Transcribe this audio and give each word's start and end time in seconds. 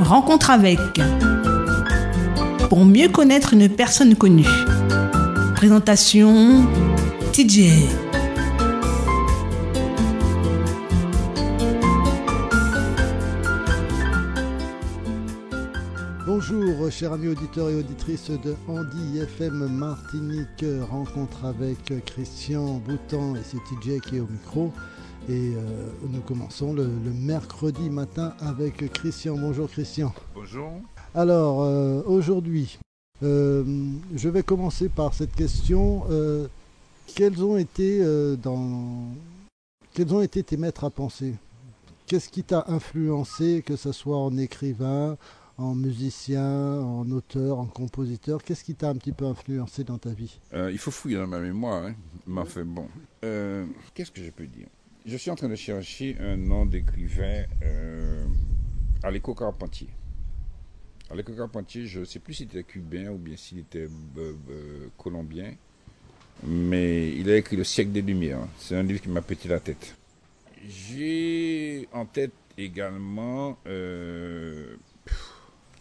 Rencontre 0.00 0.50
avec. 0.50 0.78
Pour 2.68 2.84
mieux 2.84 3.08
connaître 3.08 3.54
une 3.54 3.68
personne 3.68 4.14
connue. 4.14 4.44
Présentation 5.54 6.66
TJ. 7.32 7.88
Bonjour, 16.26 16.90
chers 16.90 17.12
amis 17.12 17.28
auditeurs 17.28 17.70
et 17.70 17.74
auditrices 17.76 18.30
de 18.30 18.54
Andy 18.68 19.18
FM 19.18 19.68
Martinique. 19.68 20.64
Rencontre 20.90 21.46
avec 21.46 22.04
Christian 22.04 22.82
Boutan 22.86 23.34
et 23.34 23.40
c'est 23.42 23.56
TJ 23.56 24.00
qui 24.00 24.16
est 24.16 24.20
au 24.20 24.28
micro. 24.28 24.72
Et 25.28 25.54
euh, 25.56 25.90
nous 26.08 26.20
commençons 26.20 26.72
le, 26.72 26.84
le 26.84 27.10
mercredi 27.10 27.90
matin 27.90 28.32
avec 28.38 28.76
Christian. 28.92 29.36
Bonjour 29.36 29.68
Christian. 29.68 30.14
Bonjour. 30.36 30.70
Alors 31.16 31.64
euh, 31.64 32.00
aujourd'hui, 32.06 32.78
euh, 33.24 33.64
je 34.14 34.28
vais 34.28 34.44
commencer 34.44 34.88
par 34.88 35.14
cette 35.14 35.34
question. 35.34 36.04
Quels 37.12 37.42
ont 37.42 37.56
été 37.56 38.04
dans 38.40 39.08
quels 39.94 40.14
ont 40.14 40.22
été 40.22 40.44
tes 40.44 40.56
maîtres 40.56 40.84
à 40.84 40.90
penser? 40.90 41.34
Qu'est-ce 42.06 42.28
qui 42.28 42.44
t'a 42.44 42.64
influencé, 42.68 43.64
que 43.66 43.74
ce 43.74 43.90
soit 43.90 44.18
en 44.18 44.36
écrivain, 44.36 45.16
en 45.58 45.74
musicien, 45.74 46.80
en 46.80 47.10
auteur, 47.10 47.58
en 47.58 47.66
compositeur? 47.66 48.44
Qu'est-ce 48.44 48.62
qui 48.62 48.76
t'a 48.76 48.90
un 48.90 48.94
petit 48.94 49.12
peu 49.12 49.24
influencé 49.24 49.82
dans 49.82 49.98
ta 49.98 50.10
vie? 50.10 50.38
Il 50.52 50.78
faut 50.78 50.92
fouiller 50.92 51.16
dans 51.16 51.26
ma 51.26 51.40
mémoire. 51.40 51.84
Hein. 51.84 51.94
Mais 52.28 52.42
enfin, 52.42 52.64
bon. 52.64 52.86
Qu'est-ce 53.92 54.12
que 54.12 54.22
je 54.22 54.30
peux 54.30 54.46
dire? 54.46 54.68
Je 55.06 55.16
suis 55.16 55.30
en 55.30 55.36
train 55.36 55.48
de 55.48 55.54
chercher 55.54 56.16
un 56.18 56.36
nom 56.36 56.66
d'écrivain 56.66 57.44
euh, 57.62 58.24
Carpentier. 59.38 59.86
À 61.08 61.14
l'écho 61.14 61.32
Carpentier, 61.32 61.86
je 61.86 62.00
ne 62.00 62.04
sais 62.04 62.18
plus 62.18 62.34
s'il 62.34 62.46
était 62.46 62.64
cubain 62.64 63.10
ou 63.10 63.16
bien 63.16 63.36
s'il 63.36 63.60
était 63.60 63.86
euh, 64.16 64.34
euh, 64.48 64.88
colombien. 64.98 65.54
Mais 66.42 67.12
il 67.12 67.30
a 67.30 67.36
écrit 67.36 67.54
Le 67.54 67.62
siècle 67.62 67.92
des 67.92 68.02
Lumières. 68.02 68.48
C'est 68.58 68.74
un 68.74 68.82
livre 68.82 69.00
qui 69.00 69.08
m'a 69.08 69.22
pété 69.22 69.48
la 69.48 69.60
tête. 69.60 69.94
J'ai 70.68 71.88
en 71.92 72.04
tête 72.04 72.32
également 72.58 73.58
euh, 73.68 74.74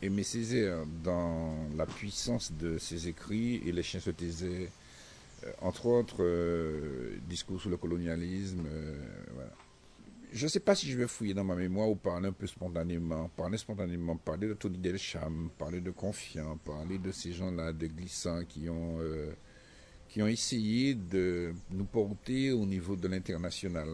Aimé 0.04 0.22
Césaire 0.22 0.86
dans 1.04 1.56
la 1.76 1.88
puissance 1.88 2.54
de 2.54 2.78
ses 2.78 3.08
écrits 3.08 3.56
et 3.66 3.72
Les 3.72 3.82
chiens 3.82 4.00
se 4.00 4.12
taisaient, 4.12 4.70
entre 5.62 5.86
autres, 5.88 6.18
euh, 6.24 7.18
Discours 7.28 7.62
sur 7.62 7.70
le 7.70 7.78
colonialisme. 7.78 8.66
euh. 8.68 8.96
Je 10.32 10.46
ne 10.46 10.50
sais 10.50 10.60
pas 10.60 10.76
si 10.76 10.88
je 10.90 10.98
vais 10.98 11.08
fouiller 11.08 11.34
dans 11.34 11.46
ma 11.46 11.56
mémoire 11.56 11.90
ou 11.90 11.96
parler 11.96 12.28
un 12.28 12.34
peu 12.34 12.46
spontanément, 12.46 13.30
parler 13.30 13.58
spontanément, 13.58 14.18
parler 14.18 14.50
de 14.50 14.54
Tony 14.54 14.78
Delcham, 14.78 15.50
parler 15.58 15.80
de 15.80 15.92
Confiant, 15.92 16.58
parler 16.58 16.98
de 16.98 17.12
ces 17.14 17.32
gens-là, 17.32 17.72
de 17.72 17.88
glissants 17.88 18.44
qui 18.44 18.68
ont, 18.68 18.98
euh, 19.00 19.32
qui 20.10 20.22
ont 20.22 20.28
essayé 20.28 20.94
de 20.94 21.54
nous 21.72 21.86
porter 21.86 22.52
au 22.52 22.66
niveau 22.66 22.98
de 22.98 23.08
l'international. 23.08 23.88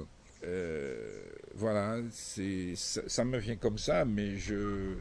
Euh, 0.43 1.21
voilà, 1.53 1.99
ça, 2.09 3.23
me 3.23 3.37
vient 3.37 3.57
comme 3.57 3.77
ça, 3.77 4.03
mais 4.03 4.37
je 4.37 4.95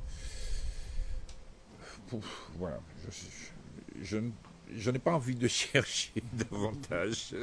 voilà, 2.59 2.81
je, 3.07 3.11
je, 3.13 4.03
je, 4.03 4.17
je 4.19 4.19
n'ai 4.91 4.99
pas 4.99 5.13
envie 5.13 5.35
de 5.35 5.49
chercher 5.49 6.23
davantage. 6.33 7.35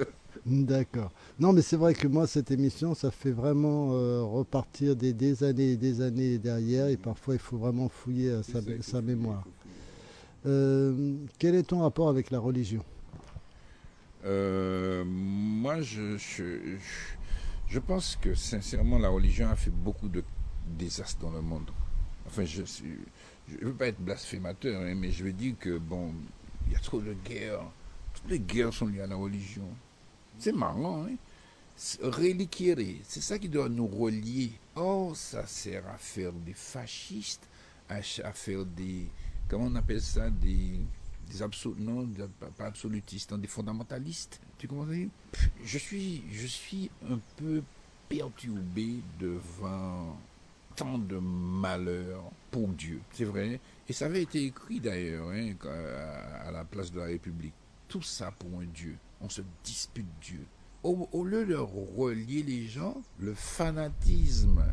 D'accord. 0.46 1.12
Non, 1.40 1.54
mais 1.54 1.62
c'est 1.62 1.76
vrai 1.78 1.94
que 1.94 2.08
moi, 2.08 2.28
cette 2.28 2.52
émission, 2.52 2.94
ça 2.96 3.12
fait 3.12 3.32
vraiment 3.32 3.94
euh, 3.94 4.24
repartir 4.24 4.96
des, 4.96 5.14
des 5.14 5.44
années 5.44 5.72
et 5.72 5.78
des 5.78 6.02
années 6.02 6.38
derrière, 6.38 6.88
et 6.88 6.98
parfois, 6.98 7.36
il 7.36 7.40
faut 7.40 7.58
vraiment 7.58 7.90
fouiller 7.90 8.32
à 8.32 8.44
sa, 8.44 8.60
sa 8.82 9.02
mémoire. 9.02 9.46
Euh, 10.46 11.16
quel 11.40 11.56
est 11.56 11.64
ton 11.64 11.82
rapport 11.82 12.10
avec 12.10 12.32
la 12.32 12.40
religion? 12.40 12.84
Euh, 14.26 15.04
moi, 15.06 15.82
je, 15.82 16.18
je, 16.18 16.78
je 17.68 17.80
pense 17.80 18.18
que 18.22 18.34
sincèrement, 18.36 19.00
la 19.00 19.10
religion 19.10 19.50
a 19.50 19.56
fait 19.56 19.72
beaucoup 19.72 20.10
de 20.10 20.24
désastres 20.78 21.22
dans 21.22 21.32
le 21.32 21.42
monde. 21.42 21.70
Enfin, 22.26 22.46
je 22.46 22.64
suis, 22.64 22.98
je 23.48 23.58
ne 23.58 23.66
veux 23.70 23.74
pas 23.74 23.88
être 23.88 24.00
blasphémateur, 24.00 24.82
hein, 24.82 24.96
mais 24.96 25.12
je 25.12 25.24
veux 25.24 25.34
dire 25.34 25.56
que 25.60 25.78
bon, 25.78 26.14
il 26.68 26.74
y 26.74 26.76
a 26.76 26.80
trop 26.80 27.02
de 27.02 27.14
guerres. 27.14 27.64
Toutes 28.14 28.30
les 28.30 28.40
guerres 28.40 28.74
sont 28.74 28.88
liées 28.88 29.02
à 29.02 29.08
la 29.08 29.16
religion. 29.16 29.68
C'est 30.38 30.52
marrant, 30.52 31.06
hein? 31.06 31.16
C'est 31.76 32.04
Reliquierer, 32.04 33.02
c'est 33.04 33.22
ça 33.22 33.38
qui 33.38 33.50
doit 33.50 33.70
nous 33.70 33.86
relier. 33.86 34.52
Oh, 34.76 35.12
ça 35.14 35.46
sert 35.46 35.88
à 35.88 35.98
faire 35.98 36.34
des 36.34 36.54
fascistes, 36.54 37.48
à, 37.88 38.02
faire 38.02 38.66
des, 38.66 39.08
comment 39.48 39.66
on 39.66 39.76
appelle 39.76 40.02
ça, 40.02 40.32
des, 40.32 40.80
des 41.30 41.46
non, 41.78 42.08
pas, 42.58 42.66
absolutistes, 42.66 43.32
hein, 43.32 43.38
des 43.38 43.48
fondamentalistes. 43.48 44.42
Tu 44.58 44.68
comprends 44.68 44.88
Je 45.64 45.78
suis, 45.78 46.24
je 46.32 46.48
suis 46.48 46.90
un 47.12 47.20
peu 47.36 47.62
perturbé 48.10 48.96
devant 49.20 50.18
tant 50.76 50.98
de 50.98 51.18
malheur 51.18 52.24
pour 52.50 52.70
Dieu, 52.70 53.02
c'est 53.12 53.26
vrai. 53.26 53.60
Et 53.90 53.94
ça 53.94 54.06
avait 54.06 54.24
été 54.24 54.44
écrit 54.44 54.80
d'ailleurs 54.80 55.30
hein, 55.30 55.54
à 56.46 56.52
la 56.52 56.66
place 56.66 56.92
de 56.92 57.00
la 57.00 57.06
République. 57.06 57.54
Tout 57.88 58.02
ça 58.02 58.32
pour 58.32 58.60
un 58.60 58.66
Dieu. 58.66 58.98
On 59.22 59.30
se 59.30 59.42
dispute 59.64 60.08
Dieu. 60.22 60.46
Au, 60.84 61.08
au 61.12 61.24
lieu 61.24 61.46
de 61.46 61.56
relier 61.56 62.44
les 62.44 62.68
gens, 62.68 63.02
le 63.20 63.34
fanatisme 63.34 64.64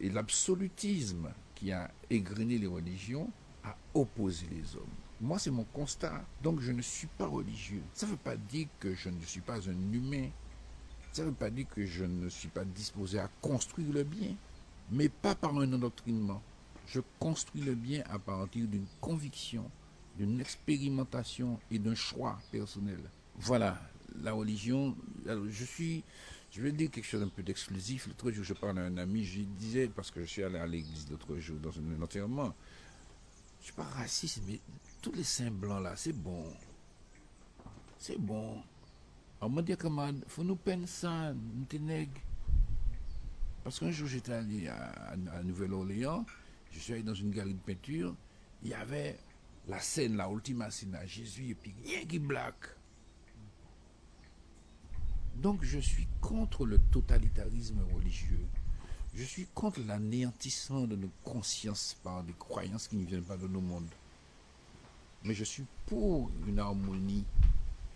et 0.00 0.10
l'absolutisme 0.10 1.30
qui 1.54 1.72
a 1.72 1.90
égrené 2.08 2.58
les 2.58 2.66
religions 2.66 3.30
a 3.62 3.76
opposé 3.94 4.46
les 4.50 4.76
hommes. 4.76 4.88
Moi, 5.20 5.38
c'est 5.38 5.50
mon 5.50 5.64
constat. 5.64 6.24
Donc, 6.42 6.60
je 6.60 6.72
ne 6.72 6.82
suis 6.82 7.06
pas 7.06 7.26
religieux. 7.26 7.82
Ça 7.92 8.06
ne 8.06 8.12
veut 8.12 8.16
pas 8.16 8.36
dire 8.36 8.66
que 8.80 8.94
je 8.94 9.10
ne 9.10 9.20
suis 9.20 9.42
pas 9.42 9.68
un 9.68 9.92
humain. 9.92 10.28
Ça 11.12 11.22
ne 11.22 11.28
veut 11.28 11.34
pas 11.34 11.50
dire 11.50 11.66
que 11.68 11.84
je 11.84 12.04
ne 12.04 12.28
suis 12.28 12.48
pas 12.48 12.64
disposé 12.64 13.18
à 13.18 13.28
construire 13.40 13.92
le 13.92 14.02
bien, 14.04 14.34
mais 14.90 15.08
pas 15.08 15.34
par 15.34 15.56
un 15.56 15.72
endoctrinement. 15.72 16.40
Je 16.92 17.00
construis 17.20 17.62
le 17.62 17.74
bien 17.76 18.02
à 18.10 18.18
partir 18.18 18.66
d'une 18.66 18.86
conviction, 19.00 19.70
d'une 20.18 20.40
expérimentation 20.40 21.60
et 21.70 21.78
d'un 21.78 21.94
choix 21.94 22.36
personnel. 22.50 22.98
Voilà, 23.36 23.80
la 24.22 24.32
religion. 24.32 24.96
je 25.24 25.64
suis, 25.64 26.02
je 26.50 26.60
vais 26.60 26.72
dire 26.72 26.90
quelque 26.90 27.04
chose 27.06 27.20
d'un 27.20 27.28
peu 27.28 27.44
d'exclusif. 27.44 28.08
L'autre 28.08 28.32
jour, 28.32 28.42
je 28.44 28.54
parlais 28.54 28.80
à 28.80 28.84
un 28.86 28.96
ami, 28.96 29.22
je 29.24 29.42
disais, 29.42 29.86
parce 29.88 30.10
que 30.10 30.20
je 30.22 30.26
suis 30.26 30.42
allé 30.42 30.58
à 30.58 30.66
l'église 30.66 31.08
l'autre 31.08 31.36
jour 31.38 31.60
dans 31.60 31.70
un 31.78 32.02
enterrement, 32.02 32.52
je 33.60 33.66
suis 33.66 33.72
pas 33.74 33.84
raciste, 33.84 34.42
mais 34.48 34.58
tous 35.00 35.12
les 35.12 35.22
saints 35.24 35.50
blancs 35.52 35.82
là, 35.84 35.94
c'est 35.94 36.12
bon. 36.12 36.44
C'est 37.98 38.18
bon. 38.18 38.62
On 39.40 39.48
m'a 39.48 39.62
dit, 39.62 39.76
camarade, 39.76 40.24
faut 40.26 40.42
nous 40.42 40.56
peine 40.56 40.86
ça, 40.88 41.32
nous 41.32 41.64
t'es 41.68 41.78
nègres. 41.78 42.20
Parce 43.62 43.78
qu'un 43.78 43.90
jour, 43.92 44.08
j'étais 44.08 44.32
allé 44.32 44.66
à- 44.68 45.12
à 45.34 45.42
Nouvelle-Orléans, 45.44 46.24
je 46.70 46.78
suis 46.78 46.92
allé 46.92 47.02
dans 47.02 47.14
une 47.14 47.30
galerie 47.30 47.54
de 47.54 47.60
peinture, 47.60 48.14
il 48.62 48.68
y 48.68 48.74
avait 48.74 49.18
la 49.68 49.80
scène, 49.80 50.16
la 50.16 50.28
ultima 50.28 50.66
à 50.66 51.06
Jésus, 51.06 51.50
et 51.50 51.54
puis 51.54 51.74
rien 51.84 52.04
qui 52.04 52.18
black. 52.18 52.54
Donc, 55.36 55.64
je 55.64 55.78
suis 55.78 56.06
contre 56.20 56.66
le 56.66 56.78
totalitarisme 56.78 57.80
religieux. 57.94 58.46
Je 59.14 59.24
suis 59.24 59.46
contre 59.54 59.80
l'anéantissement 59.80 60.86
de 60.86 60.96
nos 60.96 61.10
consciences 61.24 61.96
par 62.02 62.22
des 62.22 62.34
croyances 62.34 62.88
qui 62.88 62.96
ne 62.96 63.04
viennent 63.04 63.24
pas 63.24 63.36
de 63.36 63.48
nos 63.48 63.60
mondes. 63.60 63.88
Mais 65.24 65.34
je 65.34 65.44
suis 65.44 65.64
pour 65.86 66.30
une 66.46 66.58
harmonie. 66.58 67.24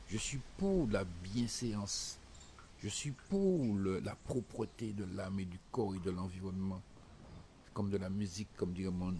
Je 0.08 0.18
suis 0.18 0.40
pour 0.58 0.88
la 0.90 1.04
bienséance. 1.04 2.18
Je 2.82 2.88
suis 2.88 3.12
pour 3.12 3.74
la 4.02 4.14
propreté 4.14 4.92
de 4.92 5.04
l'âme 5.16 5.40
et 5.40 5.44
du 5.44 5.58
corps 5.70 5.94
et 5.94 6.00
de 6.00 6.10
l'environnement. 6.10 6.82
Comme 7.74 7.90
de 7.90 7.96
la 7.96 8.08
musique, 8.08 8.48
comme 8.56 8.72
dirait 8.72 8.92
mon, 8.92 9.12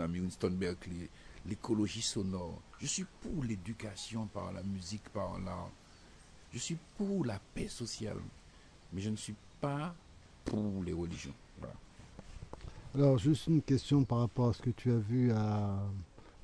ami 0.00 0.20
Winston 0.20 0.50
Berkeley, 0.50 1.08
l'écologie 1.46 2.02
sonore. 2.02 2.60
Je 2.80 2.86
suis 2.86 3.06
pour 3.20 3.44
l'éducation 3.44 4.26
par 4.26 4.52
la 4.52 4.62
musique, 4.64 5.08
par 5.10 5.38
l'art. 5.38 5.70
Je 6.52 6.58
suis 6.58 6.76
pour 6.98 7.24
la 7.24 7.38
paix 7.54 7.68
sociale. 7.68 8.18
Mais 8.92 9.00
je 9.00 9.08
ne 9.08 9.16
suis 9.16 9.36
pas 9.60 9.94
pour 10.44 10.82
les 10.84 10.92
religions. 10.92 11.34
Voilà. 11.58 11.74
Alors, 12.94 13.18
juste 13.18 13.46
une 13.46 13.62
question 13.62 14.04
par 14.04 14.18
rapport 14.18 14.48
à 14.48 14.52
ce 14.52 14.62
que 14.62 14.70
tu 14.70 14.90
as 14.90 14.98
vu 14.98 15.30
à, 15.30 15.78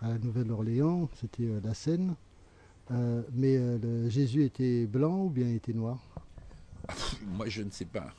à 0.01 0.09
la 0.09 0.19
Nouvelle-Orléans, 0.19 1.11
c'était 1.21 1.43
euh, 1.43 1.61
la 1.63 1.75
Seine. 1.75 2.15
Euh, 2.91 3.23
mais 3.35 3.57
euh, 3.57 3.79
le 3.83 4.09
Jésus 4.09 4.45
était 4.45 4.87
blanc 4.87 5.25
ou 5.25 5.29
bien 5.29 5.49
était 5.49 5.75
noir? 5.75 5.99
Moi, 7.27 7.49
je 7.49 7.63
ne 7.63 7.71
sais 7.71 7.85
pas. 7.85 8.15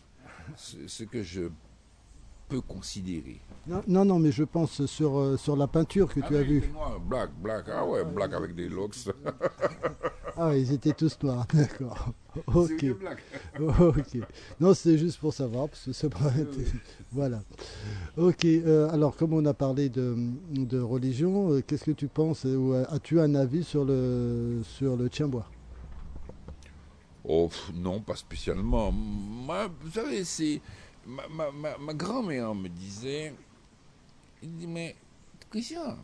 Ce, 0.57 0.87
ce 0.87 1.03
que 1.03 1.23
je 1.23 1.49
peux 2.49 2.61
considérer. 2.61 3.39
non, 3.67 3.81
non, 3.87 4.05
non, 4.05 4.19
mais 4.19 4.31
je 4.31 4.43
pense 4.43 4.85
sur, 4.87 5.17
euh, 5.17 5.37
sur 5.37 5.55
la 5.55 5.67
peinture 5.67 6.11
que 6.13 6.19
tu 6.19 6.35
as 6.35 6.41
vue. 6.41 6.63
Noir, 6.73 6.99
black, 6.99 7.29
black. 7.41 7.65
Ah 7.71 7.85
ouais, 7.85 8.03
black 8.03 8.33
avec 8.33 8.55
des 8.55 8.67
locks. 8.67 9.07
Ah, 10.35 10.55
ils 10.55 10.71
étaient 10.73 10.93
tous 10.93 11.17
noirs, 11.21 11.45
d'accord. 11.53 12.13
Ok. 12.47 12.85
Ok. 13.79 14.17
Non, 14.59 14.73
c'est 14.73 14.97
juste 14.97 15.19
pour 15.19 15.33
savoir, 15.33 15.69
parce 15.69 15.85
que 15.85 15.93
ça 15.93 16.07
Voilà. 17.11 17.41
Ok, 18.17 18.45
euh, 18.45 18.89
alors 18.89 19.15
comme 19.15 19.33
on 19.33 19.45
a 19.45 19.53
parlé 19.53 19.89
de, 19.89 20.15
de 20.51 20.79
religion, 20.79 21.51
euh, 21.51 21.61
qu'est-ce 21.65 21.85
que 21.85 21.91
tu 21.91 22.07
penses 22.07 22.45
ou 22.45 22.73
as-tu 22.89 23.19
un 23.19 23.35
avis 23.35 23.63
sur 23.63 23.85
le 23.85 24.61
sur 24.63 24.95
le 24.95 25.09
tiens-bois 25.09 25.45
Oh 27.31 27.49
non, 27.75 27.99
pas 27.99 28.15
spécialement. 28.15 28.91
Moi, 28.91 29.69
vous 29.81 29.91
savez, 29.91 30.23
c'est 30.23 30.61
ma, 31.09 31.93
grand-mère 31.93 32.53
me 32.53 32.69
disait, 32.69 33.33
il 34.41 34.55
dit 34.55 34.67
mais 34.67 34.95
Christian, 35.49 35.97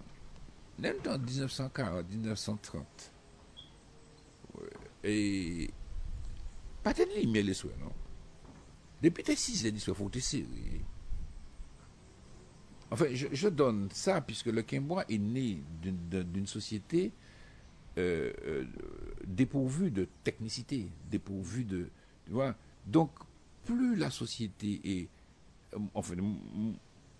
même 0.80 0.98
en 1.08 1.18
1940, 1.18 2.10
1930, 2.10 3.12
ouais, 4.56 4.70
et 5.04 5.70
pas 6.84 6.94
tellement 6.94 7.32
mais 7.32 7.42
les 7.42 7.54
souhaits, 7.54 7.80
non? 7.80 7.92
Depuis 9.02 9.24
tes 9.24 9.36
6 9.36 9.66
ans, 9.66 9.70
il 9.74 9.80
faut 9.80 10.10
te 10.10 10.20
serrer. 10.20 10.82
Enfin, 12.92 13.06
je, 13.14 13.48
donne 13.50 13.90
ça 13.92 14.22
puisque 14.22 14.48
le 14.48 14.62
Quimbois 14.62 15.04
est 15.10 15.18
né 15.18 15.62
d'une 15.82 16.48
société 16.48 17.12
euh, 17.98 18.32
euh, 18.46 18.66
dépourvue 19.26 19.92
de 19.92 20.08
technicité, 20.24 20.88
dépourvue 21.10 21.66
de. 21.66 21.90
Tu 22.26 22.32
vois? 22.32 22.56
Donc, 22.86 23.12
plus 23.66 23.96
la 23.96 24.10
société 24.10 24.82
est. 24.84 25.10
euh, 25.74 25.80
Enfin, 25.94 26.16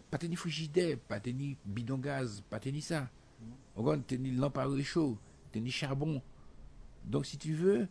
pas 0.10 0.18
tenir 0.18 0.38
frigidaire, 0.38 0.98
pas 0.98 1.20
tenir 1.20 1.58
bidon 1.66 1.98
gaz, 1.98 2.42
pas 2.50 2.60
tenir 2.60 2.84
ça. 2.84 3.10
On 3.76 3.98
tenir 4.00 4.40
lampe 4.40 4.58
à 4.58 4.66
réchaud, 4.66 5.18
tenir 5.52 5.72
charbon. 5.74 6.22
Donc, 7.04 7.26
si 7.26 7.38
tu 7.38 7.54
veux, 7.54 7.88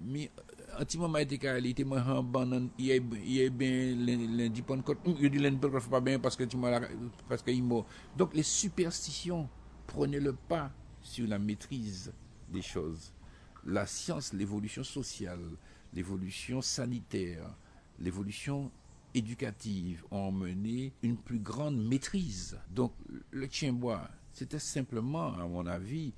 mais 0.00 0.30
un 0.76 0.84
petit 0.84 0.98
moment 0.98 1.18
qu'à 1.24 1.58
était 1.58 1.84
en 1.84 2.22
banane 2.22 2.70
il 2.78 2.90
est 2.90 3.02
il 3.26 3.50
bien 3.50 3.94
lundi 3.94 4.62
Pentecôte 4.62 4.98
il 5.20 5.30
dit 5.30 5.38
lundi 5.38 5.58
pas 5.58 6.00
bien 6.00 6.18
parce 6.18 6.36
que 6.36 6.44
tu 6.44 6.56
parce 7.28 7.42
que 7.42 7.50
il 7.50 7.62
m'a 7.62 7.84
donc 8.16 8.34
les 8.34 8.42
superstitions 8.42 9.48
prenaient 9.86 10.20
le 10.20 10.32
pas 10.32 10.72
sur 11.02 11.28
la 11.28 11.38
maîtrise 11.38 12.12
des 12.48 12.62
choses 12.62 13.12
la 13.66 13.86
science 13.86 14.32
l'évolution 14.32 14.82
sociale 14.82 15.40
l'évolution 15.92 16.62
sanitaire 16.62 17.54
l'évolution 18.02 18.70
éducative 19.14 20.04
ont 20.10 20.32
mené 20.32 20.92
une 21.02 21.16
plus 21.16 21.38
grande 21.38 21.82
maîtrise 21.82 22.58
donc 22.70 22.92
le 23.30 23.48
tien-bois 23.48 24.08
c'était 24.32 24.58
simplement 24.58 25.34
à 25.34 25.46
mon 25.46 25.66
avis 25.66 26.12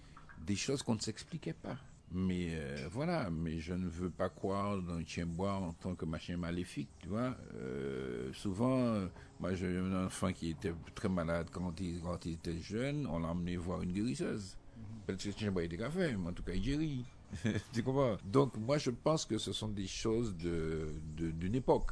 des 0.47 0.57
choses 0.57 0.83
qu'on 0.83 0.95
ne 0.95 1.01
s'expliquait 1.01 1.55
pas 1.55 1.79
mais 2.15 2.51
euh, 2.53 2.89
voilà, 2.93 3.29
mais 3.29 3.59
je 3.59 3.75
ne 3.75 3.89
veux 3.89 4.09
pas 4.09 4.29
croire 4.29 4.81
dans 4.81 4.95
le 4.95 5.05
chien-bois 5.05 5.55
en 5.55 5.73
tant 5.73 5.97
que 5.97 6.05
machin 6.05 6.37
maléfique, 6.37 6.89
tu 7.01 7.09
vois. 7.09 7.37
Euh, 7.57 8.33
souvent, 8.33 8.79
euh, 8.79 9.09
moi 9.41 9.55
j'ai 9.55 9.77
un 9.77 10.07
enfant 10.07 10.33
qui 10.33 10.51
était 10.51 10.73
très 10.95 11.09
malade 11.09 11.49
quand 11.51 11.73
il, 11.81 12.01
quand 12.01 12.25
il 12.25 12.35
était 12.35 12.59
jeune, 12.59 13.09
on 13.09 13.19
l'a 13.19 13.29
emmené 13.29 13.57
voir 13.57 13.83
une 13.83 13.93
guérisseuse. 13.93 14.57
Parce 15.07 15.25
que 15.25 15.29
le 15.29 15.35
chien-bois 15.35 15.65
était 15.65 15.77
café, 15.77 16.15
mais 16.17 16.29
en 16.29 16.33
tout 16.33 16.45
cas 16.45 16.53
il 16.53 16.63
guérit. 16.63 17.05
tu 17.73 17.83
comprends? 17.83 18.17
Donc 18.25 18.57
moi 18.57 18.79
je 18.79 18.91
pense 18.91 19.25
que 19.25 19.39
ce 19.39 19.53
sont 19.53 19.69
des 19.69 19.87
choses 19.87 20.37
de, 20.37 20.89
de- 21.17 21.31
d'une 21.31 21.55
époque. 21.55 21.91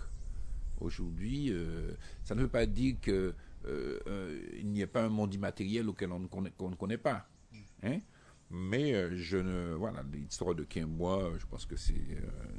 Aujourd'hui, 0.80 1.50
euh, 1.50 1.92
ça 2.24 2.34
ne 2.34 2.40
veut 2.42 2.48
pas 2.48 2.66
dire 2.66 2.96
que 3.00 3.34
euh, 3.66 3.98
euh, 4.08 4.40
il 4.58 4.66
n'y 4.68 4.82
a 4.82 4.86
pas 4.88 5.04
un 5.04 5.08
monde 5.08 5.32
immatériel 5.32 5.88
auquel 5.88 6.10
on 6.10 6.18
ne 6.18 6.26
connaît, 6.26 6.52
qu'on 6.56 6.70
ne 6.70 6.74
connaît 6.74 6.98
pas. 6.98 7.28
Hein? 7.84 7.98
Mais 8.50 9.16
je 9.16 9.36
ne 9.38 9.74
voilà 9.74 10.02
l'histoire 10.12 10.54
de 10.54 10.64
Quimbois, 10.64 11.22
euh, 11.24 11.38
je 11.38 11.46
pense 11.46 11.64
que 11.66 11.76
c'est 11.76 11.94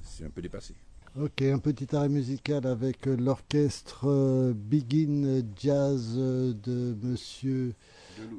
c'est 0.02 0.26
un 0.26 0.30
peu 0.30 0.42
dépassé. 0.42 0.74
Ok, 1.20 1.42
un 1.44 1.60
petit 1.60 1.96
arrêt 1.96 2.10
musical 2.10 2.66
avec 2.66 3.06
l'orchestre 3.06 4.52
Begin 4.54 5.44
Jazz 5.56 6.16
de 6.16 6.96
Monsieur 7.04 7.76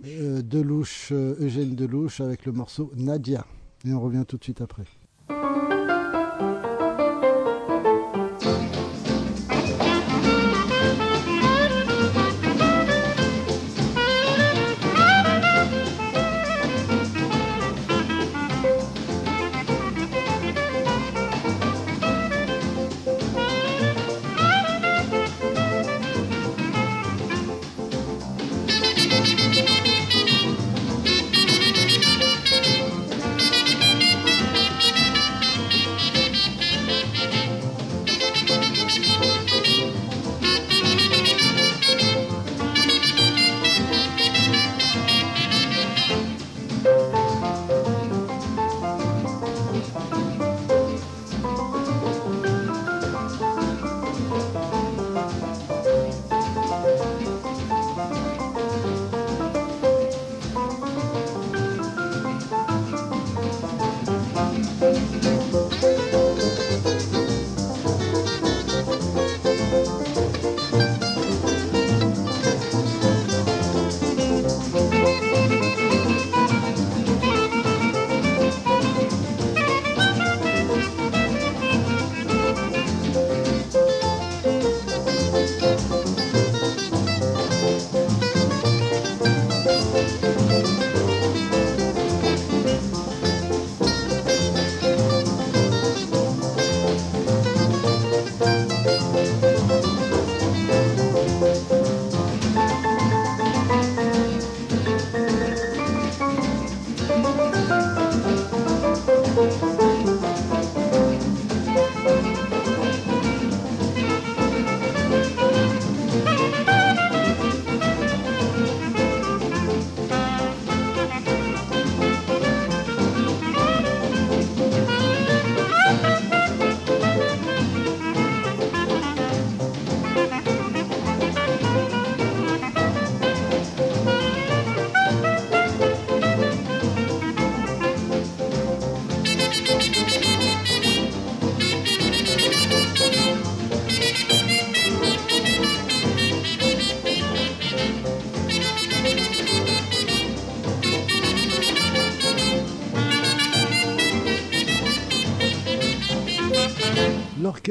Delouche, 0.03 1.13
Eugène 1.13 1.77
Delouche, 1.77 2.21
avec 2.21 2.45
le 2.47 2.53
morceau 2.53 2.91
Nadia. 2.97 3.47
Et 3.85 3.93
on 3.93 4.01
revient 4.01 4.25
tout 4.27 4.39
de 4.39 4.45
suite 4.45 4.61
après. 4.61 4.85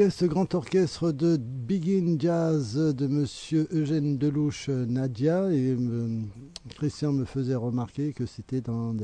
L'orchestre, 0.04 0.26
grand 0.26 0.54
orchestre 0.54 1.12
de 1.12 1.38
Begin 1.38 2.16
Jazz 2.18 2.74
de 2.74 3.06
Monsieur 3.06 3.66
Eugène 3.72 4.18
Delouche 4.18 4.68
Nadia 4.68 5.50
et 5.50 5.70
euh, 5.70 6.20
Christian 6.76 7.12
me 7.12 7.24
faisait 7.24 7.54
remarquer 7.54 8.12
que 8.12 8.26
c'était 8.26 8.60
dans 8.60 8.94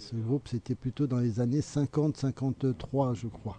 ce 0.00 0.16
groupe, 0.16 0.48
c'était 0.48 0.74
plutôt 0.74 1.06
dans 1.06 1.20
les 1.20 1.38
années 1.38 1.60
50-53, 1.60 3.14
je 3.14 3.28
crois. 3.28 3.56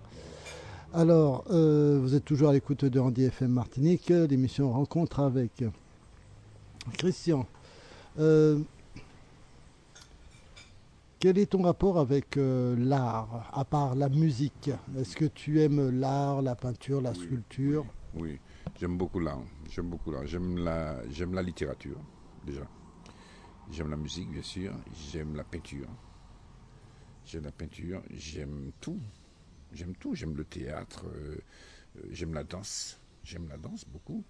Alors, 0.94 1.46
euh, 1.52 2.00
vous 2.02 2.16
êtes 2.16 2.26
toujours 2.26 2.50
à 2.50 2.54
l'écoute 2.54 2.84
de 2.84 3.00
Randy 3.00 3.24
FM 3.24 3.52
Martinique, 3.52 4.10
l'émission 4.10 4.70
Rencontre 4.70 5.22
avec. 5.22 5.64
Christian, 6.98 7.46
euh, 8.20 8.60
quel 11.20 11.38
est 11.38 11.48
ton 11.52 11.64
rapport 11.64 12.00
avec 12.00 12.38
euh, 12.38 12.76
l'art, 12.78 13.50
à 13.54 13.66
part 13.66 13.96
la 13.96 14.10
musique? 14.10 14.70
Est-ce 14.98 15.16
que 15.16 15.26
tu 15.26 15.62
aimes 15.62 15.90
l'art, 16.00 16.42
la 16.42 16.56
peinture, 16.56 17.02
la 17.02 17.12
Oui, 17.12 17.18
sculpture? 17.18 17.86
Oui, 18.14 18.40
j'aime 18.80 18.98
beaucoup 18.98 19.20
l'art. 19.20 19.42
J'aime 19.70 19.90
beaucoup 19.90 20.12
l'art. 20.12 20.26
J'aime 20.26 20.58
la, 20.58 21.08
j'aime 21.10 21.34
la 21.34 21.42
littérature, 21.44 22.00
déjà. 22.46 22.68
J'aime 23.72 23.90
la 23.90 23.98
musique, 23.98 24.32
bien 24.32 24.42
sûr. 24.42 24.74
J'aime 25.12 25.36
la 25.36 25.44
peinture. 25.44 25.88
J'aime 27.26 27.44
la 27.44 27.52
peinture. 27.52 28.02
J'aime 28.12 28.72
tout. 28.80 29.00
J'aime 29.74 29.96
tout. 29.96 30.16
J'aime 30.16 30.36
le 30.36 30.46
théâtre. 30.46 31.06
euh, 31.06 31.38
euh, 31.98 32.02
j'aime 32.12 32.34
la 32.34 32.44
danse. 32.44 33.00
J'aime 33.24 33.48
la 33.50 33.58
danse 33.58 33.86
beaucoup. 33.86 34.24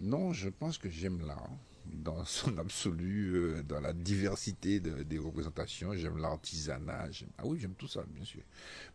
Non, 0.00 0.32
je 0.32 0.48
pense 0.48 0.78
que 0.78 0.88
j'aime 0.88 1.24
l'art 1.24 1.50
dans 1.86 2.24
son 2.26 2.56
absolu, 2.58 3.32
euh, 3.34 3.62
dans 3.62 3.80
la 3.80 3.92
diversité 3.92 4.80
de- 4.80 5.02
des 5.02 5.18
représentations. 5.18 5.94
J'aime 5.94 6.18
l'artisanat. 6.18 7.08
Ah 7.38 7.42
oui, 7.46 7.58
j'aime 7.60 7.74
tout 7.74 7.88
ça, 7.88 8.04
bien 8.08 8.24
sûr. 8.24 8.42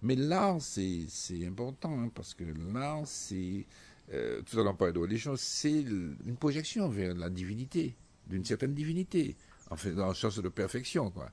Mais 0.01 0.15
l'art, 0.15 0.58
c'est 0.62 1.08
important, 1.46 2.00
hein, 2.00 2.10
parce 2.13 2.34
que 2.34 2.43
l'art, 2.74 3.03
c'est, 3.05 3.65
euh, 4.13 4.41
tout 4.41 4.60
à 4.60 4.63
l'heure 4.63 4.74
on 4.74 4.75
parlait 4.75 4.93
de 4.93 5.00
religion, 5.00 5.36
c'est 5.38 5.81
une 5.81 6.38
projection 6.39 6.89
vers 6.89 7.15
la 7.15 7.29
divinité, 7.29 7.96
d'une 8.27 8.46
certaine 8.46 8.74
divinité, 8.74 9.36
en 9.69 9.75
fait, 9.75 9.91
dans 9.91 10.08
le 10.10 10.15
sens 10.15 10.39
de 10.39 10.50
perfection, 10.50 11.12
quoi. 11.12 11.29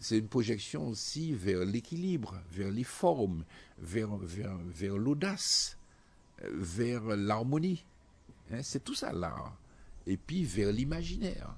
C'est 0.00 0.18
une 0.18 0.28
projection 0.28 0.88
aussi 0.88 1.32
vers 1.34 1.64
l'équilibre, 1.64 2.34
vers 2.50 2.70
les 2.70 2.84
formes, 2.84 3.44
vers, 3.78 4.16
vers, 4.16 4.56
vers 4.74 4.96
l'audace, 4.98 5.76
euh, 6.42 6.50
vers 6.52 7.02
l'harmonie. 7.16 7.84
Hein, 8.50 8.60
c'est 8.62 8.82
tout 8.82 8.94
ça 8.94 9.12
l'art. 9.12 9.56
Et 10.06 10.16
puis 10.16 10.44
vers 10.44 10.72
l'imaginaire. 10.72 11.56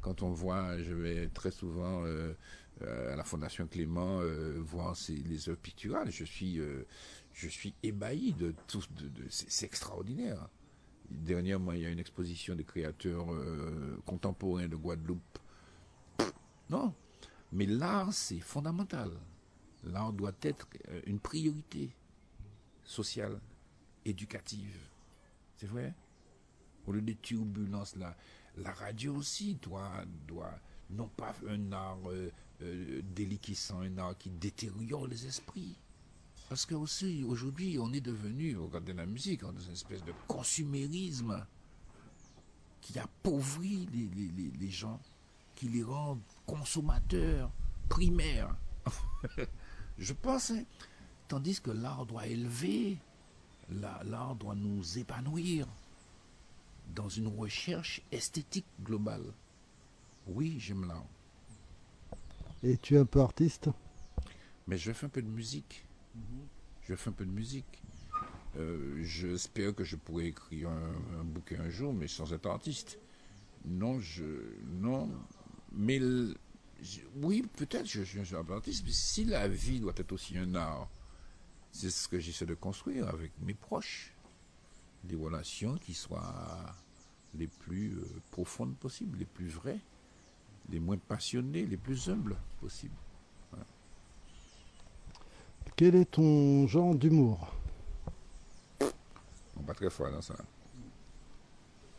Quand 0.00 0.22
on 0.22 0.30
voit, 0.30 0.80
je 0.80 0.94
vais 0.94 1.28
très 1.28 1.50
souvent 1.50 2.04
euh, 2.04 2.32
euh, 2.82 3.14
à 3.14 3.16
la 3.16 3.24
Fondation 3.24 3.66
Clément 3.66 4.20
euh, 4.20 4.60
voir 4.60 4.94
les 5.08 5.48
œuvres 5.48 5.58
picturales, 5.58 6.10
je 6.10 6.24
suis, 6.24 6.58
euh, 6.60 6.86
je 7.32 7.48
suis 7.48 7.74
ébahi 7.82 8.34
de 8.34 8.54
tout. 8.66 8.82
C'est 9.30 9.64
extraordinaire. 9.64 10.48
Dernièrement, 11.08 11.72
il 11.72 11.80
y 11.80 11.86
a 11.86 11.88
une 11.88 11.98
exposition 11.98 12.54
des 12.54 12.64
créateurs 12.64 13.28
contemporains 14.04 14.66
de 14.66 14.74
Guadeloupe. 14.74 15.38
Non, 16.68 16.92
mais 17.52 17.64
l'art, 17.64 18.12
c'est 18.12 18.40
fondamental. 18.40 19.12
L'art 19.84 20.12
doit 20.12 20.34
être 20.42 20.68
une 21.06 21.20
priorité 21.20 21.94
sociale, 22.82 23.40
éducative. 24.04 24.76
C'est 25.56 25.68
vrai? 25.68 25.94
Au 26.86 26.92
lieu 26.92 27.02
des 27.02 27.16
turbulences, 27.16 27.96
la, 27.96 28.16
la 28.58 28.72
radio 28.72 29.14
aussi 29.16 29.54
doit, 29.62 29.92
doit 30.26 30.54
non 30.90 31.08
pas 31.08 31.34
un 31.48 31.72
art 31.72 31.98
euh, 32.06 32.30
euh, 32.62 33.02
déliquescent, 33.14 33.80
un 33.80 33.98
art 33.98 34.16
qui 34.16 34.30
détériore 34.30 35.06
les 35.08 35.26
esprits. 35.26 35.76
Parce 36.48 36.64
que 36.64 36.74
aussi, 36.76 37.24
aujourd'hui, 37.24 37.76
on 37.80 37.92
est 37.92 38.00
devenu, 38.00 38.56
regardez 38.56 38.92
la 38.92 39.04
musique, 39.06 39.40
dans 39.40 39.58
une 39.58 39.72
espèce 39.72 40.04
de 40.04 40.12
consumérisme 40.28 41.44
qui 42.80 42.98
appauvrit 43.00 43.88
les, 43.92 44.06
les- 44.14 44.30
les- 44.32 44.56
les 44.58 44.70
gens, 44.70 45.00
qui 45.56 45.68
les 45.68 45.82
rend 45.82 46.18
consommateurs 46.46 47.50
primaires. 47.88 48.54
Je 49.98 50.12
pense, 50.12 50.50
hein, 50.52 50.62
tandis 51.26 51.60
que 51.60 51.72
l'art 51.72 52.06
doit 52.06 52.26
élever, 52.28 52.98
la- 53.70 54.02
l'art 54.04 54.36
doit 54.36 54.54
nous 54.54 54.98
épanouir 54.98 55.66
dans 56.94 57.08
une 57.08 57.26
recherche 57.28 58.02
esthétique 58.12 58.66
globale. 58.82 59.32
Oui, 60.26 60.56
j'aime 60.58 60.86
l'art, 60.86 61.06
Et 62.62 62.76
tu 62.78 62.94
es 62.96 62.98
un 62.98 63.04
peu 63.04 63.20
artiste? 63.20 63.68
Mais 64.66 64.78
je 64.78 64.92
fais 64.92 65.06
un 65.06 65.10
peu 65.10 65.22
de 65.22 65.28
musique. 65.28 65.84
Je 66.82 66.94
fais 66.94 67.10
un 67.10 67.12
peu 67.12 67.24
de 67.26 67.30
musique. 67.30 67.82
Euh, 68.56 69.02
J'espère 69.02 69.74
que 69.74 69.84
je 69.84 69.96
pourrai 69.96 70.26
écrire 70.28 70.70
un, 70.70 71.20
un 71.20 71.24
bouquin 71.24 71.60
un 71.60 71.68
jour, 71.68 71.92
mais 71.92 72.08
sans 72.08 72.32
être 72.32 72.46
artiste. 72.46 72.98
Non, 73.64 74.00
je. 74.00 74.24
Non. 74.66 75.10
Mais. 75.72 75.98
le- 75.98 76.34
je- 76.82 77.00
oui, 77.22 77.42
peut-être 77.56 77.86
je, 77.86 78.02
je 78.04 78.22
suis 78.22 78.34
un 78.36 78.44
peu 78.44 78.54
artiste, 78.54 78.84
mais 78.84 78.92
si 78.92 79.24
la 79.24 79.48
vie 79.48 79.80
doit 79.80 79.94
être 79.96 80.12
aussi 80.12 80.36
un 80.38 80.54
art, 80.54 80.88
c'est 81.72 81.90
ce 81.90 82.06
que 82.08 82.18
j'essaie 82.18 82.46
de 82.46 82.54
construire 82.54 83.08
avec 83.08 83.32
mes 83.42 83.54
proches. 83.54 84.12
Des 85.08 85.16
relations 85.16 85.76
qui 85.76 85.94
soient 85.94 86.74
les 87.34 87.46
plus 87.46 87.94
euh, 87.98 88.20
profondes 88.30 88.76
possibles, 88.76 89.18
les 89.18 89.24
plus 89.24 89.48
vraies, 89.48 89.80
les 90.70 90.80
moins 90.80 90.96
passionnées, 90.96 91.66
les 91.66 91.76
plus 91.76 92.08
humbles 92.08 92.36
possibles. 92.60 92.96
Quel 95.76 95.94
est 95.94 96.10
ton 96.10 96.66
genre 96.66 96.94
d'humour? 96.94 97.52
Pas 99.66 99.74
très 99.74 99.90
fort 99.90 100.10
dans 100.10 100.22
ça. 100.22 100.34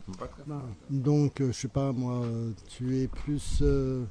On 0.08 0.14
pas 0.14 0.28
très 0.28 0.44
fort. 0.44 0.64
Donc, 0.90 1.42
euh, 1.42 1.52
je 1.52 1.60
sais 1.60 1.68
pas 1.68 1.92
moi, 1.92 2.24
euh, 2.24 2.54
tu 2.70 2.98
es 2.98 3.08
plus 3.08 3.60
euh, 3.62 4.06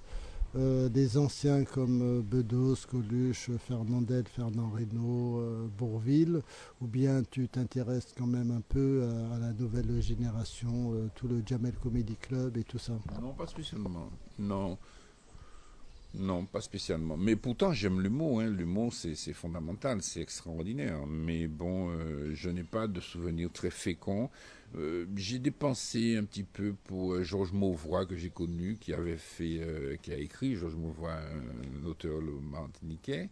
euh, 0.57 0.89
des 0.89 1.19
anciens 1.19 1.65
comme 1.65 2.01
euh, 2.03 2.23
Bedos, 2.23 2.87
Coluche, 2.91 3.51
Fernandel, 3.59 4.25
Fernand 4.27 4.71
Reynaud, 4.71 5.39
euh, 5.39 5.67
Bourville, 5.77 6.41
ou 6.81 6.87
bien 6.87 7.23
tu 7.31 7.47
t'intéresses 7.49 8.15
quand 8.17 8.27
même 8.27 8.51
un 8.51 8.63
peu 8.63 9.05
à, 9.33 9.39
la 9.39 9.53
nouvelle 9.53 10.01
génération, 10.01 10.95
tout 11.15 11.29
le 11.29 11.43
Jamel 11.45 11.75
Comedy 11.75 12.17
Club 12.17 12.57
et 12.57 12.65
tout 12.65 12.79
ça? 12.79 12.95
Non, 13.21 13.35
pas 13.35 13.47
spécialement. 13.47 14.09
Non. 14.39 14.79
Non, 16.19 16.47
pas 16.47 16.63
spécialement. 16.63 17.17
Mais 17.19 17.37
pourtant, 17.37 17.73
j'aime 17.73 18.01
l'humour. 18.01 18.41
Hein. 18.41 18.49
L'humour, 18.49 18.93
c'est 18.93 19.33
fondamental, 19.35 20.01
c'est 20.03 20.23
extraordinaire. 20.23 21.07
Mais 21.07 21.47
bon, 21.47 21.91
euh, 21.91 22.31
je 22.35 22.49
n'ai 22.49 22.63
pas 22.63 22.87
de 22.87 23.01
souvenirs 23.01 23.51
très 23.53 23.71
féconds. 23.71 24.31
Euh, 24.77 25.07
j'ai 25.15 25.39
dépensé 25.39 26.17
un 26.17 26.25
petit 26.25 26.43
peu 26.43 26.75
pour 26.85 27.13
euh, 27.13 27.23
Georges 27.23 27.53
Mauvroy, 27.53 28.07
que 28.07 28.17
j'ai 28.17 28.31
connu, 28.31 28.79
qui 28.81 28.95
avait 28.95 29.19
fait, 29.19 29.99
qui 30.03 30.13
a 30.13 30.17
écrit, 30.17 30.57
Georges 30.57 30.77
Mauvroy, 30.77 31.13
un, 31.13 31.85
auteur 31.87 32.21
le 32.21 32.33
martiniquais. 32.41 33.29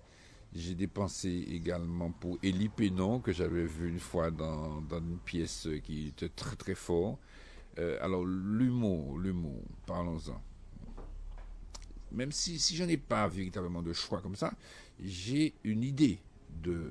J'ai 0.55 0.75
dépensé 0.75 1.31
également 1.51 2.11
pour 2.11 2.39
Élie 2.43 2.69
Pénon, 2.69 3.19
que 3.19 3.33
j'avais 3.33 3.65
vu 3.65 3.89
une 3.89 3.99
fois 3.99 4.31
dans, 4.31 4.83
dans 4.83 4.99
une 4.99 5.19
pièce 5.19 5.69
qui 5.85 6.09
était 6.09 6.29
très 6.29 6.57
très 6.57 6.75
fort. 6.75 7.19
Alors, 8.01 8.25
l'humour, 8.25 9.19
l'humour, 9.19 9.61
parlons-en. 9.87 10.41
Même 12.15 12.33
si, 12.33 12.59
si 12.59 12.77
je 12.77 12.85
n'ai 12.85 12.97
pas 12.97 13.29
véritablement 13.29 13.83
de 13.83 13.93
choix 13.93 14.21
comme 14.21 14.37
ça, 14.37 14.53
j'ai 15.01 15.55
une 15.65 15.83
idée 15.83 16.19
de 16.49 16.91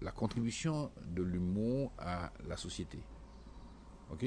la 0.00 0.10
contribution 0.10 0.90
de 1.06 1.22
l'humour 1.22 1.92
à 1.98 2.32
la 2.46 2.56
société. 2.56 2.98
Ok? 4.10 4.24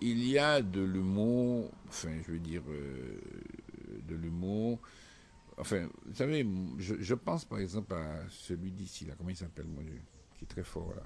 Il 0.00 0.24
y 0.26 0.36
a 0.38 0.60
de 0.62 0.80
l'humour, 0.80 1.70
enfin, 1.88 2.20
je 2.26 2.32
veux 2.32 2.38
dire, 2.40 2.62
euh, 2.68 3.20
de 4.02 4.14
l'humour. 4.16 4.80
Enfin, 5.58 5.88
vous 6.06 6.14
savez, 6.14 6.46
je, 6.78 6.94
je 6.98 7.14
pense 7.14 7.44
par 7.44 7.58
exemple 7.60 7.94
à 7.94 8.24
celui 8.28 8.72
d'ici, 8.72 9.04
là, 9.04 9.14
comment 9.16 9.30
il 9.30 9.36
s'appelle, 9.36 9.66
mon 9.66 9.82
Dieu, 9.82 10.00
qui 10.36 10.44
est 10.44 10.48
très 10.48 10.64
fort, 10.64 10.92
là. 10.94 11.02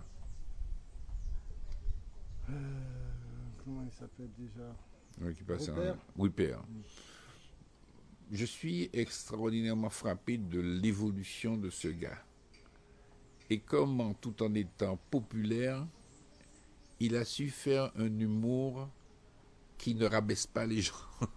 Comment 3.64 3.82
il 3.82 3.92
s'appelle 3.92 4.30
déjà? 4.38 4.74
Oui, 5.20 5.34
qui 5.34 5.42
passe 5.44 5.68
Rupert? 5.68 5.94
en- 5.94 5.98
Oui, 6.22 6.30
père. 6.30 6.62
Je 8.32 8.44
suis 8.44 8.90
extraordinairement 8.92 9.90
frappé 9.90 10.36
de 10.36 10.60
l'évolution 10.60 11.56
de 11.56 11.70
ce 11.70 11.88
gars. 11.88 12.24
Et 13.48 13.60
comment, 13.60 14.14
tout 14.14 14.42
en 14.42 14.52
étant 14.54 14.98
populaire, 15.10 15.86
il 16.98 17.14
a 17.14 17.24
su 17.24 17.50
faire 17.50 17.92
un 17.96 18.18
humour 18.18 18.88
qui 19.78 19.94
ne 19.94 20.06
rabaisse 20.06 20.46
pas 20.46 20.66
les 20.66 20.82
gens. 20.82 20.94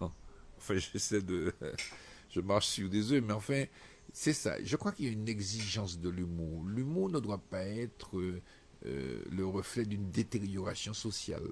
enfin, 0.56 0.76
j'essaie 0.76 1.22
de. 1.22 1.54
Je 2.30 2.40
marche 2.40 2.68
sur 2.68 2.88
des 2.88 3.12
œufs, 3.12 3.22
mais 3.24 3.32
enfin, 3.32 3.64
c'est 4.12 4.32
ça. 4.32 4.62
Je 4.62 4.76
crois 4.76 4.92
qu'il 4.92 5.06
y 5.06 5.08
a 5.08 5.12
une 5.12 5.28
exigence 5.28 5.98
de 5.98 6.08
l'humour. 6.08 6.64
L'humour 6.64 7.10
ne 7.10 7.18
doit 7.18 7.42
pas 7.50 7.64
être 7.64 8.18
euh, 8.18 8.40
euh, 8.86 9.22
le 9.30 9.46
reflet 9.46 9.84
d'une 9.84 10.10
détérioration 10.10 10.94
sociale. 10.94 11.42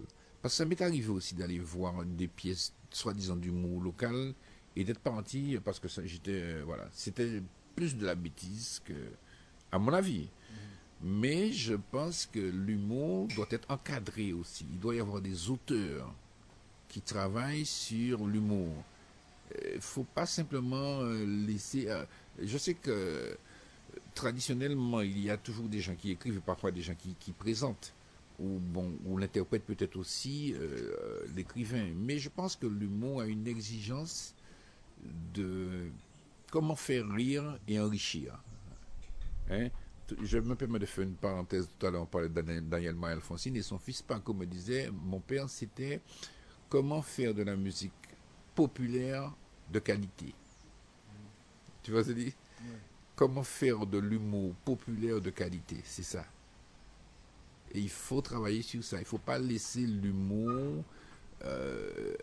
Parce 0.40 0.54
que 0.54 0.59
ça 0.59 0.64
m'est 0.64 0.80
arrivé 0.80 1.09
aussi 1.09 1.35
d'aller 1.35 1.59
voir 1.59 2.04
des 2.04 2.28
pièces 2.28 2.75
soi-disant 2.90 3.37
d'humour 3.37 3.83
local 3.83 4.35
et 4.78 4.85
d'être 4.85 5.00
parti 5.00 5.58
parce 5.64 5.78
que 5.80 5.88
j'étais 6.04 6.30
euh, 6.40 6.62
voilà, 6.64 6.88
c'était 6.92 7.42
plus 7.75 7.97
de 7.97 8.06
la 8.06 8.14
bêtise 8.14 8.80
que, 8.85 8.94
à 9.73 9.78
mon 9.78 9.92
avis. 9.92 10.28
Mais 11.02 11.52
je 11.52 11.75
pense 11.75 12.26
que 12.26 12.40
l'humour 12.40 13.28
doit 13.37 13.47
être 13.50 13.70
encadré 13.70 14.32
aussi. 14.32 14.66
Il 14.73 14.80
doit 14.80 14.94
y 14.97 15.00
avoir 15.00 15.20
des 15.20 15.49
auteurs 15.50 16.12
qui 16.88 17.00
travaillent 17.00 17.66
sur 17.66 18.26
l'humour. 18.26 18.73
Il 19.70 19.76
ne 19.76 19.80
faut 19.80 20.04
pas 20.14 20.26
simplement 20.26 21.00
euh, 21.02 21.25
laisser. 21.47 21.88
euh, 21.88 22.04
je 22.42 22.58
sais 22.58 22.75
que 22.75 22.90
euh, 22.90 23.35
traditionnellement, 24.14 25.00
il 25.00 25.18
y 25.20 25.30
a 25.30 25.37
toujours 25.37 25.68
des 25.68 25.80
gens 25.80 25.94
qui 25.94 26.11
écrivent 26.11 26.37
et 26.38 26.40
parfois 26.40 26.70
des 26.70 26.82
gens 26.82 26.94
qui, 26.97 27.32
présentent. 27.32 27.94
ou 28.40 28.58
bon, 28.58 28.92
ou 29.06 29.16
l'interprète 29.18 29.64
peut-être 29.64 29.97
aussi 29.97 30.54
euh, 30.54 30.92
l'écrivain. 31.37 31.90
Mais 31.97 32.18
je 32.18 32.28
pense 32.28 32.56
que 32.56 32.66
l'humour 32.66 33.20
a 33.20 33.26
une 33.26 33.47
exigence 33.47 34.35
de 35.34 35.90
comment 36.50 36.76
faire 36.76 37.08
rire 37.08 37.58
et 37.66 37.80
enrichir. 37.80 38.38
Hein? 39.50 39.68
Je 40.22 40.38
me 40.38 40.54
permets 40.54 40.78
de 40.78 40.86
faire 40.86 41.04
une 41.04 41.14
parenthèse. 41.14 41.68
Tout 41.78 41.86
à 41.86 41.90
l'heure, 41.90 42.02
on 42.02 42.06
parlait 42.06 42.28
de 42.28 42.40
Daniel 42.62 42.96
Alphonsine 43.02 43.56
et 43.56 43.62
son 43.62 43.78
fils 43.78 44.00
Paco 44.02 44.32
me 44.32 44.46
disait 44.46 44.90
Mon 44.90 45.20
père, 45.20 45.48
c'était 45.48 46.00
comment 46.68 47.02
faire 47.02 47.34
de 47.34 47.42
la 47.42 47.56
musique 47.56 47.92
populaire 48.54 49.32
de 49.70 49.78
qualité. 49.78 50.34
Tu 51.82 51.92
vois 51.92 52.02
ce 52.04 52.10
que 52.10 52.18
je 52.18 52.24
dis 52.24 52.34
Comment 53.14 53.42
faire 53.42 53.86
de 53.86 53.98
l'humour 53.98 54.54
populaire 54.64 55.20
de 55.20 55.30
qualité? 55.30 55.76
C'est 55.84 56.02
ça. 56.02 56.24
Et 57.72 57.80
il 57.80 57.90
faut 57.90 58.22
travailler 58.22 58.62
sur 58.62 58.82
ça. 58.82 58.96
Il 58.96 59.00
ne 59.00 59.06
faut 59.06 59.18
pas 59.18 59.38
laisser 59.38 59.80
l'humour 59.80 60.84
euh, 61.44 62.14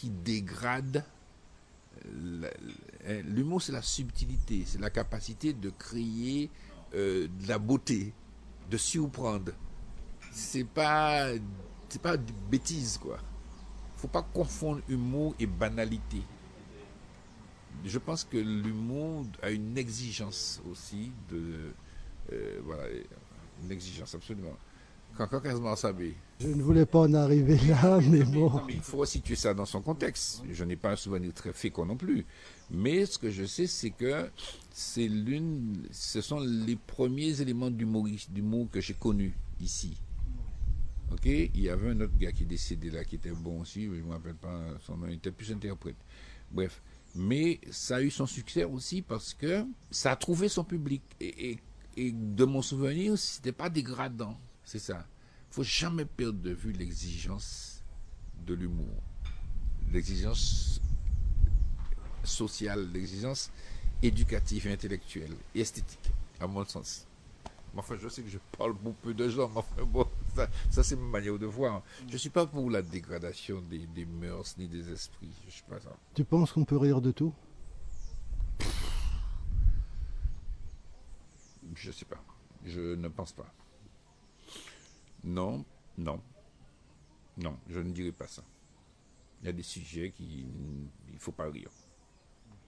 qui 0.00 0.08
dégrade. 0.08 1.04
Hein, 2.06 3.20
l'humour, 3.24 3.60
c'est 3.60 3.72
la 3.72 3.82
subtilité, 3.82 4.64
c'est 4.64 4.80
la 4.80 4.88
capacité 4.88 5.52
de 5.52 5.68
créer 5.68 6.48
euh, 6.94 7.28
de 7.28 7.48
la 7.48 7.58
beauté, 7.58 8.14
de 8.70 8.76
surprendre. 8.78 9.52
C'est 10.32 10.64
pas, 10.64 11.32
c'est 11.90 12.00
pas 12.00 12.16
de 12.16 12.32
bêtise, 12.50 12.96
quoi. 12.96 13.18
Faut 13.96 14.08
pas 14.08 14.22
confondre 14.22 14.80
humour 14.88 15.34
et 15.38 15.46
banalité. 15.46 16.22
Je 17.84 17.98
pense 17.98 18.24
que 18.24 18.38
l'humour 18.38 19.26
a 19.42 19.50
une 19.50 19.76
exigence 19.76 20.62
aussi 20.70 21.12
de, 21.28 21.74
euh, 22.32 22.60
voilà, 22.64 22.84
une 23.62 23.70
exigence, 23.70 24.14
absolument. 24.14 24.56
Je 26.38 26.48
ne 26.48 26.62
voulais 26.62 26.86
pas 26.86 27.00
en 27.00 27.14
arriver 27.14 27.58
là, 27.68 28.00
mais 28.10 28.22
bon. 28.22 28.62
il 28.68 28.80
faut 28.80 29.04
situer 29.04 29.36
ça 29.36 29.52
dans 29.52 29.66
son 29.66 29.82
contexte. 29.82 30.42
Je 30.50 30.64
n'ai 30.64 30.76
pas 30.76 30.92
un 30.92 30.96
souvenir 30.96 31.32
très 31.34 31.52
fécond 31.52 31.84
non 31.84 31.96
plus. 31.96 32.24
Mais 32.70 33.04
ce 33.06 33.18
que 33.18 33.30
je 33.30 33.44
sais, 33.44 33.66
c'est 33.66 33.90
que 33.90 34.30
c'est 34.72 35.08
l'une, 35.08 35.86
ce 35.90 36.20
sont 36.20 36.40
les 36.40 36.76
premiers 36.76 37.40
éléments 37.40 37.70
d'humour 37.70 38.06
que 38.70 38.80
j'ai 38.80 38.94
connus 38.94 39.34
ici. 39.60 39.96
Ok, 41.12 41.26
il 41.26 41.60
y 41.60 41.68
avait 41.68 41.90
un 41.90 42.00
autre 42.00 42.16
gars 42.16 42.30
qui 42.32 42.44
est 42.44 42.46
décédé 42.46 42.90
là, 42.90 43.04
qui 43.04 43.16
était 43.16 43.32
bon 43.32 43.60
aussi, 43.60 43.86
je 43.86 43.90
ne 43.90 44.02
me 44.02 44.12
rappelle 44.12 44.36
pas 44.36 44.60
son 44.86 44.96
nom, 44.96 45.08
il 45.08 45.14
était 45.14 45.32
plus 45.32 45.50
interprète. 45.50 45.96
Bref, 46.52 46.80
mais 47.16 47.60
ça 47.70 47.96
a 47.96 48.02
eu 48.02 48.10
son 48.10 48.26
succès 48.26 48.62
aussi 48.62 49.02
parce 49.02 49.34
que 49.34 49.64
ça 49.90 50.12
a 50.12 50.16
trouvé 50.16 50.48
son 50.48 50.62
public. 50.62 51.02
et 51.20 51.58
et 51.96 52.12
de 52.12 52.44
mon 52.44 52.62
souvenir, 52.62 53.18
c'était 53.18 53.52
pas 53.52 53.68
dégradant. 53.68 54.38
C'est 54.70 54.78
ça. 54.78 55.04
Il 55.50 55.54
faut 55.54 55.64
jamais 55.64 56.04
perdre 56.04 56.38
de 56.38 56.52
vue 56.52 56.70
l'exigence 56.70 57.82
de 58.46 58.54
l'humour, 58.54 59.02
l'exigence 59.90 60.80
sociale, 62.22 62.88
l'exigence 62.92 63.50
éducative 64.00 64.68
intellectuelle 64.68 65.34
et 65.56 65.62
esthétique, 65.62 66.12
à 66.38 66.46
mon 66.46 66.64
sens. 66.64 67.04
Enfin, 67.76 67.96
je 68.00 68.08
sais 68.08 68.22
que 68.22 68.28
je 68.28 68.38
parle 68.56 68.74
beaucoup 68.74 69.08
peu 69.08 69.12
de 69.12 69.28
gens, 69.28 69.48
mais 69.48 69.56
enfin, 69.56 69.82
bon, 69.82 70.06
ça, 70.70 70.84
c'est 70.84 70.94
ma 70.94 71.18
manière 71.18 71.36
de 71.36 71.46
voir. 71.46 71.82
Je 72.06 72.12
ne 72.12 72.18
suis 72.18 72.30
pas 72.30 72.46
pour 72.46 72.70
la 72.70 72.82
dégradation 72.82 73.60
des, 73.62 73.88
des, 73.88 74.04
mœurs 74.06 74.56
ni 74.56 74.68
des 74.68 74.88
esprits. 74.92 75.32
Je 75.46 75.50
suis 75.50 75.64
pas 75.64 75.80
ça. 75.80 75.96
Tu 76.14 76.22
penses 76.22 76.52
qu'on 76.52 76.64
peut 76.64 76.76
rire 76.76 77.00
de 77.00 77.10
tout? 77.10 77.34
Je 81.74 81.88
ne 81.88 81.92
sais 81.92 82.04
pas. 82.04 82.22
Je 82.64 82.94
ne 82.94 83.08
pense 83.08 83.32
pas. 83.32 83.52
Non, 85.24 85.64
non. 85.98 86.20
Non, 87.36 87.56
je 87.68 87.80
ne 87.80 87.90
dirais 87.90 88.12
pas 88.12 88.26
ça. 88.26 88.42
Il 89.42 89.46
y 89.46 89.48
a 89.48 89.52
des 89.52 89.62
sujets 89.62 90.10
qui. 90.10 90.46
Il 91.08 91.14
ne 91.14 91.18
faut 91.18 91.32
pas 91.32 91.48
rire. 91.48 91.70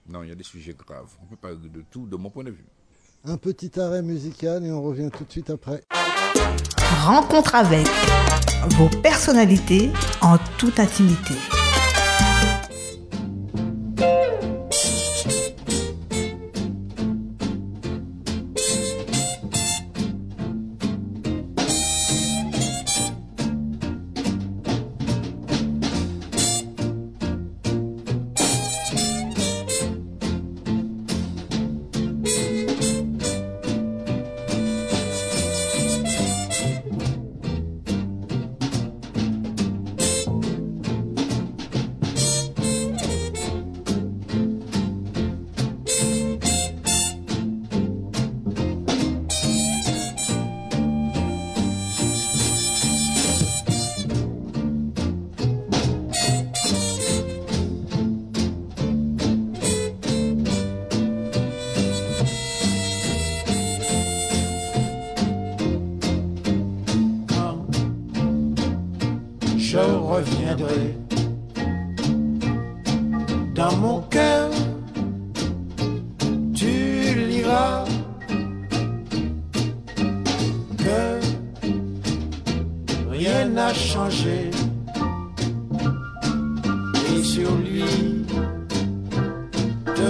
Non, 0.07 0.23
il 0.23 0.29
y 0.29 0.31
a 0.31 0.35
des 0.35 0.43
sujets 0.43 0.73
graves. 0.73 1.15
On 1.21 1.25
ne 1.25 1.29
peut 1.29 1.35
pas 1.35 1.49
rire 1.49 1.59
de 1.59 1.83
tout, 1.89 2.07
de 2.07 2.15
mon 2.15 2.29
point 2.29 2.43
de 2.43 2.51
vue. 2.51 2.65
Un 3.25 3.37
petit 3.37 3.79
arrêt 3.79 4.01
musical 4.01 4.65
et 4.65 4.71
on 4.71 4.81
revient 4.81 5.09
tout 5.15 5.23
de 5.23 5.31
suite 5.31 5.49
après. 5.49 5.83
Rencontre 7.05 7.55
avec 7.55 7.87
vos 8.71 8.89
personnalités 9.01 9.91
en 10.21 10.37
toute 10.57 10.79
intimité. 10.79 11.35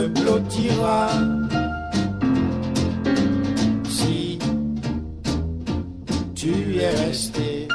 blottira. 0.07 1.09
Si 3.89 4.39
tu 6.35 6.77
es 6.77 6.95
resté 7.05 7.67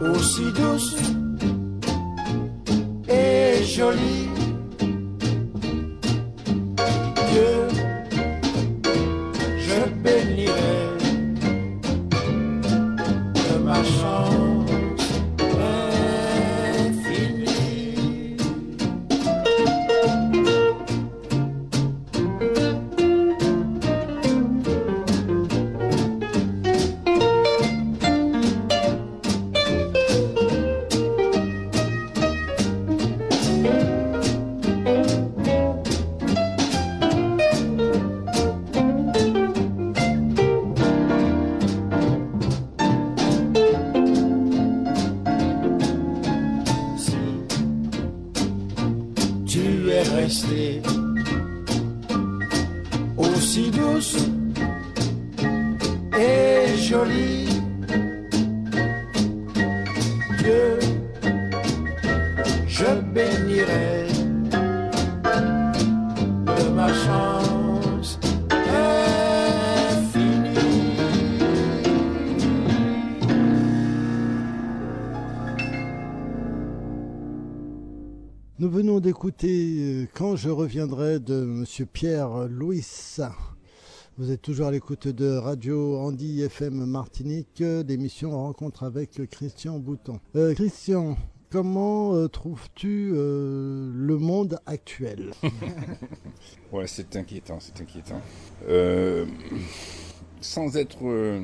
aussi 0.00 0.44
douce 0.52 0.99
Reviendrai 80.70 81.18
de 81.18 81.34
Monsieur 81.42 81.84
Pierre 81.84 82.46
Louis. 82.48 82.86
Vous 84.16 84.30
êtes 84.30 84.40
toujours 84.40 84.68
à 84.68 84.70
l'écoute 84.70 85.08
de 85.08 85.36
Radio 85.36 85.98
Andy 85.98 86.42
FM 86.42 86.86
Martinique, 86.86 87.58
l'émission 87.58 88.30
Rencontre 88.30 88.84
avec 88.84 89.20
Christian 89.32 89.80
Bouton. 89.80 90.20
Euh, 90.36 90.54
Christian, 90.54 91.18
comment 91.50 92.14
euh, 92.14 92.28
trouves-tu 92.28 93.10
euh, 93.12 93.90
le 93.92 94.16
monde 94.16 94.60
actuel? 94.64 95.32
Ouais, 96.72 96.86
c'est 96.86 97.16
inquiétant, 97.16 97.58
c'est 97.58 97.80
inquiétant. 97.80 98.20
Sans 100.40 100.76
être 100.76 101.40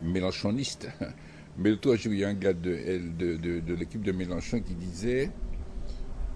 mélanchoniste, 0.00 0.88
mais 1.58 1.72
il 1.74 2.14
y 2.14 2.24
a 2.24 2.28
un 2.28 2.32
gars 2.32 2.54
de, 2.54 3.10
de, 3.18 3.36
de, 3.36 3.60
de 3.60 3.74
l'équipe 3.74 4.00
de 4.00 4.12
Mélenchon 4.12 4.62
qui 4.62 4.72
disait 4.72 5.30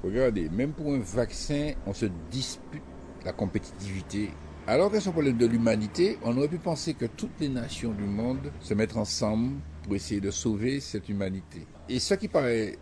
Regardez, 0.05 0.51
même 0.51 0.73
pour 0.73 0.93
un 0.93 0.99
vaccin, 0.99 1.73
on 1.87 1.95
se 1.95 2.05
dispute 2.31 2.83
la 3.25 3.33
compétitivité. 3.33 4.29
Alors 4.67 4.91
que 4.91 4.97
le 4.97 5.11
problème 5.11 5.39
de 5.39 5.47
l'humanité, 5.47 6.19
on 6.23 6.37
aurait 6.37 6.49
pu 6.49 6.59
penser 6.59 6.93
que 6.93 7.07
toutes 7.07 7.41
les 7.41 7.49
nations 7.49 7.93
du 7.93 8.05
monde 8.05 8.53
se 8.61 8.75
mettent 8.75 8.99
ensemble 8.99 9.57
pour 9.83 9.95
essayer 9.95 10.21
de 10.21 10.31
sauver 10.31 10.81
cette 10.81 11.09
humanité. 11.09 11.67
Et 11.89 12.01
ce 12.01 12.13
qui 12.15 12.29
paraît 12.29 12.77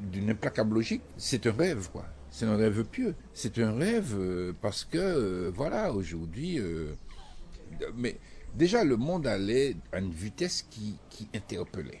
d'une 0.00 0.30
implacable 0.30 0.74
logique, 0.74 1.02
c'est 1.16 1.46
un 1.46 1.52
rêve, 1.52 1.90
quoi. 1.92 2.06
C'est 2.28 2.46
un 2.46 2.56
rêve 2.56 2.82
pieux. 2.82 3.14
C'est 3.32 3.56
un 3.58 3.72
rêve 3.72 4.16
euh, 4.18 4.52
parce 4.60 4.84
que, 4.84 4.98
euh, 4.98 5.52
voilà, 5.54 5.92
aujourd'hui, 5.92 6.58
euh, 6.58 6.96
mais 7.94 8.18
déjà 8.56 8.82
le 8.82 8.96
monde 8.96 9.28
allait 9.28 9.76
à 9.92 10.00
une 10.00 10.10
vitesse 10.10 10.66
qui, 10.68 10.96
qui 11.08 11.28
interpellait. 11.36 12.00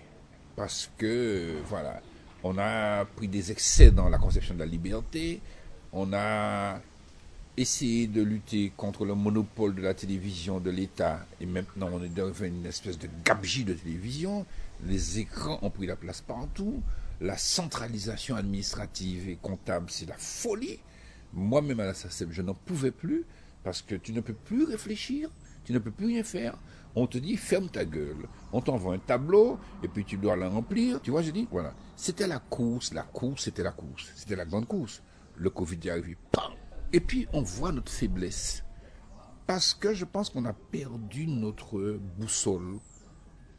Parce 0.56 0.90
que, 0.98 1.54
voilà, 1.68 2.00
on 2.44 2.58
a 2.58 3.04
pris 3.06 3.26
des 3.26 3.50
excès 3.50 3.90
dans 3.90 4.08
la 4.08 4.18
conception 4.18 4.54
de 4.54 4.60
la 4.60 4.66
liberté, 4.66 5.40
on 5.92 6.12
a 6.12 6.80
essayé 7.56 8.06
de 8.06 8.20
lutter 8.20 8.72
contre 8.76 9.04
le 9.04 9.14
monopole 9.14 9.74
de 9.74 9.82
la 9.82 9.94
télévision 9.94 10.60
de 10.60 10.70
l'État, 10.70 11.26
et 11.40 11.46
maintenant 11.46 11.88
on 11.92 12.02
est 12.02 12.14
devenu 12.14 12.58
une 12.58 12.66
espèce 12.66 12.98
de 12.98 13.08
gabegie 13.24 13.64
de 13.64 13.72
télévision, 13.72 14.44
les 14.84 15.18
écrans 15.20 15.58
ont 15.62 15.70
pris 15.70 15.86
la 15.86 15.96
place 15.96 16.20
partout, 16.20 16.82
la 17.20 17.38
centralisation 17.38 18.36
administrative 18.36 19.28
et 19.28 19.38
comptable, 19.40 19.86
c'est 19.88 20.08
la 20.08 20.18
folie. 20.18 20.78
Moi-même 21.32 21.80
à 21.80 21.86
la 21.86 21.94
SACEM, 21.94 22.30
je 22.30 22.42
n'en 22.42 22.54
pouvais 22.54 22.90
plus, 22.90 23.24
parce 23.62 23.80
que 23.80 23.94
tu 23.94 24.12
ne 24.12 24.20
peux 24.20 24.34
plus 24.34 24.64
réfléchir, 24.64 25.30
tu 25.64 25.72
ne 25.72 25.78
peux 25.78 25.90
plus 25.90 26.06
rien 26.06 26.22
faire. 26.22 26.56
On 26.96 27.06
te 27.06 27.18
dit 27.18 27.36
ferme 27.36 27.68
ta 27.68 27.84
gueule. 27.84 28.28
On 28.52 28.60
t'envoie 28.60 28.94
un 28.94 28.98
tableau 28.98 29.58
et 29.82 29.88
puis 29.88 30.04
tu 30.04 30.16
dois 30.16 30.36
le 30.36 30.46
remplir. 30.46 31.00
Tu 31.02 31.10
vois, 31.10 31.22
je 31.22 31.30
dis 31.30 31.48
voilà. 31.50 31.74
C'était 31.96 32.26
la 32.26 32.38
course, 32.38 32.92
la 32.92 33.02
course, 33.02 33.44
c'était 33.44 33.62
la 33.62 33.72
course, 33.72 34.12
c'était 34.14 34.36
la 34.36 34.44
grande 34.44 34.66
course. 34.66 35.02
Le 35.36 35.50
Covid 35.50 35.78
est 35.84 35.90
arrivé. 35.90 36.16
Et 36.92 37.00
puis 37.00 37.26
on 37.32 37.42
voit 37.42 37.72
notre 37.72 37.90
faiblesse 37.90 38.64
parce 39.46 39.74
que 39.74 39.92
je 39.92 40.04
pense 40.04 40.30
qu'on 40.30 40.44
a 40.46 40.52
perdu 40.52 41.26
notre 41.26 41.98
boussole, 42.18 42.78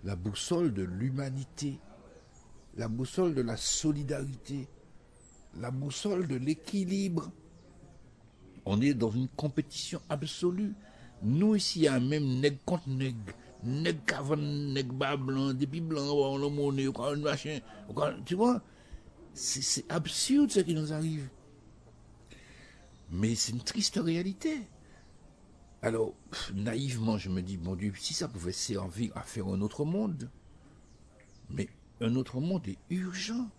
la 0.03 0.15
boussole 0.15 0.73
de 0.73 0.83
l'humanité, 0.83 1.79
la 2.75 2.87
boussole 2.87 3.35
de 3.35 3.41
la 3.41 3.57
solidarité, 3.57 4.67
la 5.59 5.71
boussole 5.71 6.27
de 6.27 6.35
l'équilibre. 6.35 7.31
On 8.65 8.81
est 8.81 8.95
dans 8.95 9.11
une 9.11 9.27
compétition 9.27 10.01
absolue. 10.09 10.73
Nous, 11.21 11.55
ici, 11.55 11.87
a 11.87 11.99
même 11.99 12.39
nègre 12.39 12.59
contre 12.65 12.89
nègre. 12.89 13.33
Nègre 13.63 14.15
avant 14.17 14.35
nègre 14.35 14.93
bas 14.93 15.17
blanc, 15.17 15.53
depuis 15.53 15.81
blanc, 15.81 16.03
on 16.03 16.37
le 16.37 16.49
monnaie, 16.49 16.87
on 16.87 17.17
machin. 17.17 17.59
Tu 18.25 18.35
vois, 18.35 18.61
c'est 19.33 19.89
absurde 19.91 20.51
ce 20.51 20.59
qui 20.59 20.73
nous 20.73 20.93
arrive. 20.93 21.29
Mais 23.11 23.35
c'est 23.35 23.53
une 23.53 23.63
triste 23.63 23.99
réalité. 24.01 24.61
Alors, 25.81 26.13
naïvement, 26.53 27.17
je 27.17 27.29
me 27.29 27.41
dis, 27.41 27.57
mon 27.57 27.75
Dieu, 27.75 27.93
si 27.97 28.13
ça 28.13 28.27
pouvait 28.27 28.51
servir 28.51 29.11
à 29.15 29.21
faire 29.21 29.47
un 29.47 29.61
autre 29.61 29.85
monde. 29.85 30.29
Mais 31.49 31.69
un 32.01 32.15
autre 32.15 32.39
monde 32.39 32.67
est 32.67 32.79
urgent. 32.89 33.49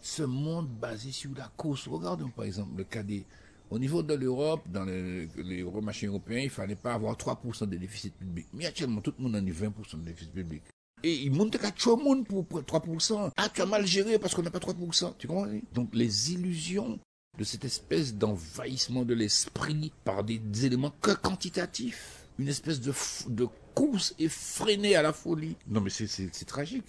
Ce 0.00 0.22
monde 0.22 0.68
basé 0.68 1.10
sur 1.10 1.34
la 1.36 1.48
course. 1.56 1.88
Regardons 1.88 2.30
par 2.30 2.44
exemple 2.44 2.76
le 2.76 2.84
cas 2.84 3.02
des, 3.02 3.26
au 3.70 3.78
niveau 3.78 4.02
de 4.02 4.14
l'Europe, 4.14 4.62
dans 4.70 4.84
les, 4.84 5.28
les 5.36 5.62
marchés 5.82 6.06
européens, 6.06 6.40
il 6.40 6.44
ne 6.44 6.50
fallait 6.50 6.76
pas 6.76 6.94
avoir 6.94 7.16
3% 7.16 7.66
de 7.66 7.76
déficit 7.76 8.14
public. 8.16 8.46
Mais 8.52 8.66
actuellement, 8.66 9.00
tout 9.00 9.12
le 9.18 9.24
monde 9.24 9.36
a 9.36 9.40
eu 9.40 9.52
20% 9.52 10.00
de 10.00 10.04
déficit 10.04 10.32
public. 10.32 10.62
Et 11.02 11.14
il 11.14 11.32
monte 11.32 11.58
qu'à 11.58 11.70
tout 11.70 11.96
le 11.96 12.02
monde 12.02 12.26
pour 12.26 12.44
3%. 12.44 13.30
Ah, 13.36 13.48
tu 13.52 13.60
as 13.60 13.66
mal 13.66 13.86
géré 13.86 14.18
parce 14.18 14.34
qu'on 14.34 14.42
n'a 14.42 14.50
pas 14.50 14.58
3%. 14.58 15.14
Tu 15.18 15.28
comprends? 15.28 15.46
Donc 15.72 15.94
les 15.94 16.32
illusions 16.32 16.98
de 17.38 17.44
cette 17.44 17.64
espèce 17.64 18.14
d'envahissement 18.14 19.04
de 19.04 19.14
l'esprit 19.14 19.92
par 20.04 20.24
des 20.24 20.40
éléments 20.64 20.92
que 21.00 21.12
quantitatifs. 21.12 22.26
Une 22.38 22.48
espèce 22.48 22.80
de, 22.80 22.92
de 23.28 23.46
course 23.74 24.14
effrénée 24.18 24.96
à 24.96 25.02
la 25.02 25.12
folie. 25.12 25.56
Non 25.66 25.80
mais 25.80 25.90
c'est 25.90 26.44
tragique. 26.44 26.86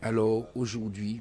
Alors 0.00 0.48
aujourd'hui, 0.56 1.20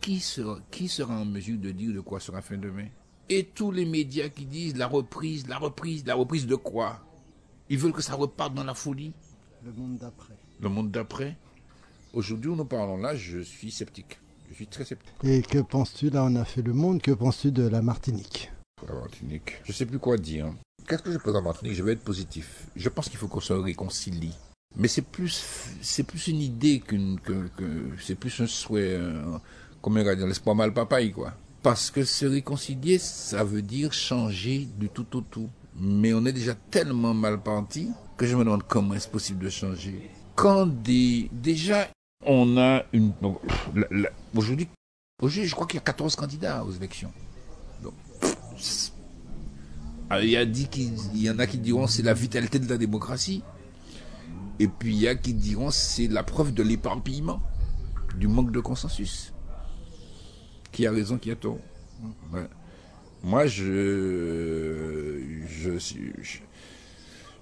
qui 0.00 0.20
sera, 0.20 0.58
qui 0.70 0.88
sera 0.88 1.18
en 1.18 1.24
mesure 1.24 1.58
de 1.58 1.70
dire 1.70 1.94
de 1.94 2.00
quoi 2.00 2.20
sera 2.20 2.42
fin 2.42 2.56
demain? 2.56 2.88
Et 3.28 3.44
tous 3.44 3.70
les 3.70 3.84
médias 3.84 4.28
qui 4.28 4.46
disent 4.46 4.76
la 4.76 4.86
reprise, 4.86 5.48
la 5.48 5.58
reprise, 5.58 6.04
la 6.06 6.14
reprise 6.14 6.46
de 6.46 6.54
quoi? 6.54 7.00
Ils 7.68 7.78
veulent 7.78 7.92
que 7.92 8.02
ça 8.02 8.14
reparte 8.14 8.54
dans 8.54 8.64
la 8.64 8.74
folie 8.74 9.12
Le 9.64 9.72
monde 9.72 9.98
d'après. 9.98 10.34
Le 10.60 10.68
monde 10.68 10.90
d'après 10.90 11.36
Aujourd'hui, 12.12 12.50
où 12.50 12.56
nous 12.56 12.64
parlons 12.64 12.96
là, 12.96 13.14
je 13.14 13.40
suis 13.40 13.70
sceptique. 13.70 14.18
Je 14.48 14.54
suis 14.54 14.66
très 14.66 14.84
sceptique. 14.84 15.12
Et 15.22 15.42
que 15.42 15.58
penses-tu, 15.58 16.08
là 16.08 16.24
on 16.24 16.34
a 16.36 16.44
fait 16.44 16.62
le 16.62 16.72
monde, 16.72 17.02
que 17.02 17.10
penses-tu 17.10 17.50
de 17.50 17.66
la 17.66 17.82
Martinique? 17.82 18.50
La 18.88 18.94
Martinique. 18.94 19.60
Je 19.64 19.72
sais 19.72 19.84
plus 19.84 19.98
quoi 19.98 20.16
dire. 20.16 20.52
Qu'est-ce 20.88 21.02
que 21.02 21.12
je 21.12 21.18
pense 21.18 21.34
à 21.34 21.40
Martinique? 21.40 21.74
Je 21.74 21.82
vais 21.82 21.92
être 21.92 22.04
positif. 22.04 22.68
Je 22.76 22.88
pense 22.88 23.08
qu'il 23.08 23.18
faut 23.18 23.28
qu'on 23.28 23.40
se 23.40 23.52
réconcilie. 23.52 24.34
Mais 24.76 24.88
c'est 24.88 25.02
plus, 25.02 25.42
c'est 25.80 26.04
plus 26.04 26.28
une 26.28 26.40
idée 26.40 26.80
qu'une, 26.80 27.18
que, 27.20 27.48
que 27.56 27.90
c'est 28.00 28.14
plus 28.14 28.40
un 28.40 28.46
souhait, 28.46 28.94
euh, 28.94 29.38
comme 29.82 29.96
on 29.96 30.02
dire, 30.02 30.26
l'espoir 30.26 30.54
mal 30.54 30.72
papaye, 30.72 31.12
quoi. 31.12 31.34
Parce 31.62 31.90
que 31.90 32.04
se 32.04 32.26
réconcilier, 32.26 32.98
ça 32.98 33.42
veut 33.44 33.62
dire 33.62 33.92
changer 33.92 34.68
du 34.78 34.88
tout 34.88 35.16
au 35.16 35.20
tout. 35.20 35.48
Mais 35.78 36.14
on 36.14 36.24
est 36.24 36.32
déjà 36.32 36.54
tellement 36.54 37.12
mal 37.12 37.42
parti 37.42 37.90
que 38.16 38.26
je 38.26 38.36
me 38.36 38.44
demande 38.44 38.62
comment 38.62 38.94
est-ce 38.94 39.08
possible 39.08 39.44
de 39.44 39.50
changer. 39.50 40.10
Quand 40.34 40.66
des, 40.66 41.28
déjà, 41.32 41.88
on 42.24 42.56
a 42.56 42.84
une, 42.92 43.12
aujourd'hui, 44.34 44.68
aujourd'hui, 45.20 45.48
je 45.48 45.54
crois 45.54 45.66
qu'il 45.66 45.76
y 45.76 45.82
a 45.82 45.84
14 45.84 46.16
candidats 46.16 46.64
aux 46.64 46.72
élections. 46.72 47.12
Donc, 47.82 47.94
alors, 50.08 50.22
il 50.22 50.30
y 50.30 50.36
a 50.36 50.44
dit 50.46 50.68
qu'il 50.68 50.92
il 51.14 51.22
y 51.22 51.30
en 51.30 51.38
a 51.38 51.46
qui 51.46 51.58
diront 51.58 51.86
c'est 51.86 52.02
la 52.02 52.14
vitalité 52.14 52.58
de 52.58 52.68
la 52.68 52.78
démocratie. 52.78 53.42
Et 54.58 54.68
puis 54.68 54.94
il 54.94 55.00
y 55.00 55.08
a 55.08 55.14
qui 55.14 55.34
diront 55.34 55.70
c'est 55.70 56.06
la 56.06 56.22
preuve 56.22 56.54
de 56.54 56.62
l'éparpillement, 56.62 57.40
du 58.16 58.28
manque 58.28 58.52
de 58.52 58.60
consensus. 58.60 59.32
Qui 60.76 60.86
a 60.86 60.92
raison, 60.92 61.16
qui 61.16 61.30
a 61.30 61.36
tort. 61.36 61.58
Moi, 63.24 63.46
je, 63.46 65.22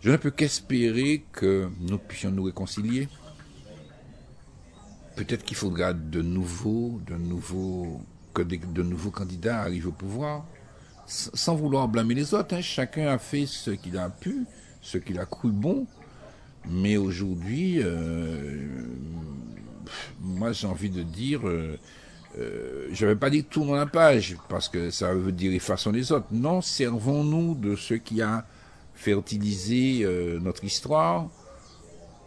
ne 0.05 0.17
peux 0.17 0.31
qu'espérer 0.31 1.25
que 1.33 1.69
nous 1.81 1.99
puissions 1.99 2.31
nous 2.31 2.45
réconcilier. 2.45 3.09
Peut-être 5.17 5.43
qu'il 5.45 5.57
faudra 5.57 5.93
de 5.93 6.23
nouveaux, 6.23 7.01
de 7.09 7.17
nouveaux, 7.17 8.03
que 8.35 8.43
de 8.43 8.83
nouveaux 8.85 9.11
candidats 9.11 9.63
arrivent 9.63 9.89
au 9.89 9.93
pouvoir, 9.93 10.47
sans 11.09 11.57
vouloir 11.57 11.89
blâmer 11.89 12.15
les 12.15 12.35
autres. 12.35 12.55
hein. 12.55 12.61
Chacun 12.61 13.09
a 13.09 13.19
fait 13.19 13.47
ce 13.47 13.73
qu'il 13.73 13.99
a 13.99 14.11
pu, 14.11 14.45
ce 14.81 14.97
qu'il 14.97 15.19
a 15.19 15.27
cru 15.27 15.51
bon. 15.51 15.89
Mais 16.71 16.97
aujourd'hui, 16.97 17.81
euh, 17.83 18.65
moi 20.21 20.53
j'ai 20.53 20.69
envie 20.69 20.91
de 20.91 21.03
dire, 21.03 21.49
euh, 21.49 21.77
euh, 22.39 22.89
je 22.93 23.05
ne 23.05 23.11
vais 23.13 23.17
pas 23.17 23.31
dire 23.31 23.45
tournons 23.49 23.75
la 23.75 23.87
page, 23.87 24.37
parce 24.49 24.69
que 24.69 24.91
ça 24.91 25.15
veut 25.15 25.33
dire 25.33 25.53
effaçons 25.53 25.93
les 25.93 26.11
autres. 26.13 26.27
Non, 26.33 26.61
servons-nous 26.61 27.55
de 27.55 27.77
ce 27.77 27.95
qui 27.95 28.23
a 28.23 28.47
fertilisé 28.95 30.01
euh, 30.03 30.39
notre 30.41 30.65
histoire 30.65 31.29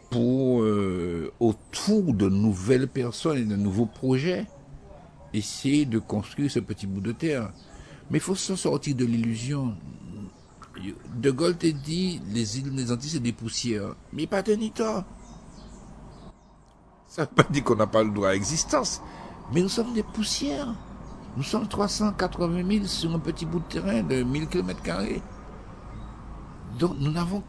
pour, 0.10 0.62
euh, 0.62 1.32
autour 1.40 2.14
de 2.14 2.30
nouvelles 2.30 2.88
personnes 2.88 3.38
et 3.38 3.46
de 3.46 3.56
nouveaux 3.56 3.86
projets, 3.86 4.46
essayer 5.34 5.86
de 5.86 6.00
construire 6.00 6.50
ce 6.50 6.60
petit 6.60 6.88
bout 6.88 7.02
de 7.02 7.12
terre. 7.12 7.52
Mais 8.10 8.20
il 8.20 8.22
faut 8.22 8.36
se 8.36 8.56
sortir 8.56 8.96
de 8.96 9.06
l'illusion. 9.06 9.76
De 11.16 11.32
Gaulle 11.32 11.58
t'a 11.58 11.72
dit, 11.72 12.22
les 12.32 12.60
îles 12.60 12.74
des 12.74 12.92
Antilles, 12.92 13.10
c'est 13.10 13.20
des 13.20 13.34
poussières. 13.34 13.96
Mais 14.14 14.28
pas 14.28 14.42
de 14.42 14.54
Nita. 14.54 15.06
Ça 17.08 17.24
ne 17.24 17.28
veut 17.28 17.34
pas 17.36 17.44
dire 17.52 17.64
qu'on 17.64 17.76
n'a 17.76 17.88
pas 17.88 18.04
le 18.04 18.12
droit 18.12 18.30
à 18.30 18.34
l'existence. 18.34 19.02
Mais 19.54 19.62
nous 19.62 19.70
sommes 19.70 19.94
des 19.94 20.04
poussières. 20.04 20.74
Nous 21.36 21.44
sommes 21.44 21.68
380 21.68 22.68
000 22.70 22.86
sur 22.86 23.14
un 23.14 23.20
petit 23.20 23.46
bout 23.46 23.60
de 23.60 23.66
terrain 23.66 24.02
de 24.04 24.24
1000 24.24 24.48
km. 24.48 24.82
Donc 26.80 26.96
nous 27.00 27.12
n'avons, 27.12 27.44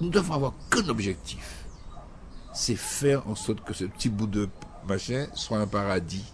nous 0.00 0.08
devons 0.08 0.34
avoir 0.34 0.52
qu'un 0.70 0.88
objectif. 0.88 1.66
C'est 2.54 2.76
faire 2.76 3.26
en 3.28 3.34
sorte 3.34 3.62
que 3.64 3.72
ce 3.72 3.84
petit 3.84 4.08
bout 4.08 4.26
de 4.26 4.48
machin 4.86 5.26
soit 5.34 5.58
un 5.58 5.66
paradis 5.66 6.24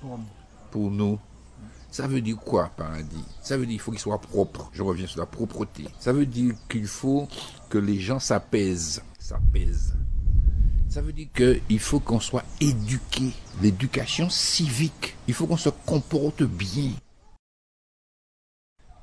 Pour 0.00 0.18
nous. 0.18 0.24
pour 0.70 0.90
nous. 0.90 1.18
Ça 1.90 2.06
veut 2.06 2.22
dire 2.22 2.36
quoi, 2.38 2.70
paradis? 2.76 3.24
Ça 3.42 3.56
veut 3.58 3.66
dire 3.66 3.74
qu'il 3.74 3.80
faut 3.80 3.90
qu'il 3.90 4.00
soit 4.00 4.18
propre. 4.18 4.70
Je 4.72 4.82
reviens 4.82 5.06
sur 5.06 5.20
la 5.20 5.26
propreté. 5.26 5.86
Ça 5.98 6.12
veut 6.12 6.24
dire 6.24 6.54
qu'il 6.68 6.86
faut 6.86 7.28
que 7.68 7.76
les 7.76 8.00
gens 8.00 8.18
s'apaisent. 8.18 9.02
S'apaisent. 9.18 9.94
Ça 10.92 11.00
veut 11.00 11.14
dire 11.14 11.28
qu'il 11.34 11.78
faut 11.78 12.00
qu'on 12.00 12.20
soit 12.20 12.44
éduqué. 12.60 13.30
L'éducation 13.62 14.28
civique. 14.28 15.16
Il 15.26 15.32
faut 15.32 15.46
qu'on 15.46 15.56
se 15.56 15.70
comporte 15.70 16.42
bien. 16.42 16.90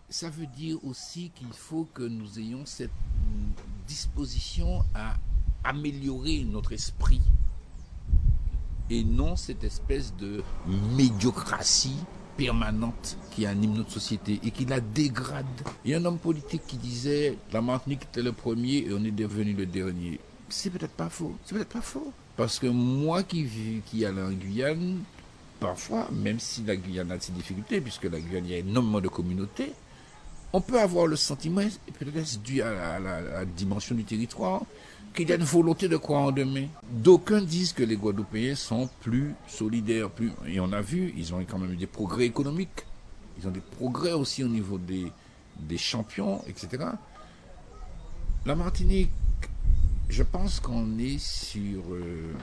Ça 0.08 0.30
veut 0.30 0.46
dire 0.46 0.78
aussi 0.86 1.32
qu'il 1.34 1.52
faut 1.52 1.88
que 1.92 2.04
nous 2.04 2.38
ayons 2.38 2.64
cette 2.68 2.92
disposition 3.88 4.86
à 4.94 5.16
améliorer 5.64 6.44
notre 6.44 6.74
esprit 6.74 7.22
et 8.92 9.04
non 9.04 9.36
cette 9.36 9.64
espèce 9.64 10.16
de 10.16 10.44
médiocratie 10.96 11.98
permanente 12.38 13.18
qui 13.32 13.48
anime 13.48 13.74
notre 13.74 13.94
société 13.94 14.40
et 14.44 14.52
qui 14.52 14.66
la 14.66 14.80
dégrade. 14.80 15.46
Il 15.84 15.90
y 15.90 15.96
a 15.96 15.98
un 15.98 16.06
homme 16.06 16.20
politique 16.20 16.68
qui 16.68 16.78
disait 16.78 17.36
la 17.52 17.62
Martinique 17.62 18.04
était 18.04 18.22
le 18.22 18.32
premier 18.32 18.78
et 18.78 18.94
on 18.94 19.04
est 19.04 19.10
devenu 19.10 19.54
le 19.54 19.66
dernier. 19.66 20.20
C'est 20.50 20.70
peut-être 20.70 20.94
pas 20.94 21.10
faux. 21.10 21.36
C'est 21.46 21.56
peut-être 21.56 21.70
pas 21.70 21.82
faux. 21.82 22.12
Parce 22.38 22.60
que 22.60 22.68
moi 22.68 23.24
qui 23.24 23.82
qui 23.86 24.06
allais 24.06 24.22
en 24.22 24.32
Guyane, 24.32 25.00
parfois, 25.60 26.08
même 26.12 26.40
si 26.40 26.64
la 26.64 26.76
Guyane 26.76 27.12
a 27.12 27.20
ses 27.20 27.32
difficultés, 27.32 27.82
puisque 27.82 28.06
la 28.06 28.20
Guyane, 28.20 28.46
a 28.46 28.58
énormément 28.58 29.02
de 29.02 29.10
communautés, 29.10 29.74
on 30.54 30.62
peut 30.62 30.80
avoir 30.80 31.06
le 31.06 31.16
sentiment, 31.16 31.62
peut-être 32.00 32.42
dû 32.42 32.62
à 32.62 33.00
la 33.00 33.46
dimension 33.46 33.94
du 33.94 34.04
territoire, 34.04 34.64
qu'il 35.14 35.30
y 35.30 35.32
a 35.32 35.36
une 35.36 35.44
volonté 35.44 35.88
de 35.88 35.98
croire 35.98 36.24
en 36.24 36.32
demain. 36.32 36.68
D'aucuns 36.90 37.42
disent 37.42 37.74
que 37.74 37.84
les 37.84 37.96
Guadeloupéens 37.96 38.56
sont 38.56 38.90
plus 39.02 39.34
solidaires, 39.48 40.10
plus, 40.10 40.32
et 40.48 40.60
on 40.60 40.72
a 40.72 40.82
vu, 40.82 41.14
ils 41.18 41.34
ont 41.34 41.44
quand 41.50 41.58
même 41.58 41.74
eu 41.74 41.78
des 41.78 41.88
progrès 41.88 42.26
économiques, 42.26 42.86
ils 43.40 43.48
ont 43.48 43.52
des 43.52 43.62
progrès 43.62 44.14
aussi 44.14 44.44
au 44.44 44.48
niveau 44.48 44.78
des, 44.78 45.12
des 45.58 45.78
champions, 45.78 46.42
etc. 46.48 46.86
La 48.46 48.56
Martinique, 48.56 49.12
je 50.10 50.24
pense 50.24 50.60
qu'on 50.60 50.98
est 50.98 51.20
sur... 51.20 51.94
Euh, 51.94 52.34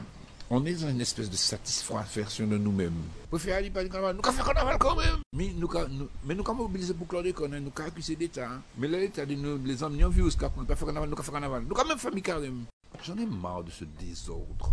on 0.49 0.65
est 0.65 0.75
dans 0.75 0.89
une 0.89 1.01
espèce 1.01 1.29
de 1.29 1.37
satisfaction 1.37 2.47
de 2.47 2.57
nous-mêmes. 2.57 3.03
Pour 3.29 3.41
faire 3.41 3.57
aller 3.57 3.69
par 3.69 3.83
le 3.83 3.89
carnaval, 3.89 4.15
nous 4.15 4.23
avons 4.29 4.39
fait 4.39 4.45
carnaval 4.45 4.79
quand 4.79 4.95
même. 4.95 5.19
Mais 5.33 5.53
nous, 5.57 5.69
nous, 5.91 6.09
mais 6.25 6.35
nous 6.37 6.43
avons 6.43 6.55
mobilisé 6.55 6.95
pour 6.95 7.09
Claude 7.09 7.33
qu'on 7.33 7.49
nous 7.49 7.57
avons 7.57 8.17
d'État. 8.17 8.49
Hein. 8.49 8.63
Mais 8.79 8.87
l'État 8.87 9.27
dit, 9.27 9.37
nous, 9.37 9.59
les 9.65 9.83
hommes, 9.83 9.97
nous 9.97 10.07
ont 10.07 10.11
vu 10.11 10.31
ce 10.31 10.37
qu'on 10.37 10.61
ne 10.61 10.67
pas 10.67 10.77
faire 10.77 10.87
carnaval, 10.87 11.09
nous 11.09 11.15
avons 11.15 11.23
fait 11.25 11.33
carnaval. 11.33 11.65
Nous 11.69 11.77
avons 11.77 11.89
même 11.89 11.99
fait 11.99 12.21
carême. 12.21 12.65
J'en 13.03 13.17
ai 13.17 13.27
marre 13.27 13.65
de 13.65 13.71
ce 13.71 13.85
désordre. 13.85 14.73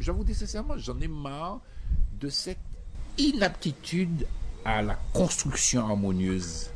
J'avoue 0.00 0.24
sincèrement, 0.34 0.76
j'en 0.78 0.98
ai 1.00 1.08
marre 1.08 1.60
de 2.20 2.28
cette 2.28 2.58
inaptitude 3.16 4.26
à 4.64 4.82
la 4.82 4.94
construction 5.12 5.86
harmonieuse 5.86 6.70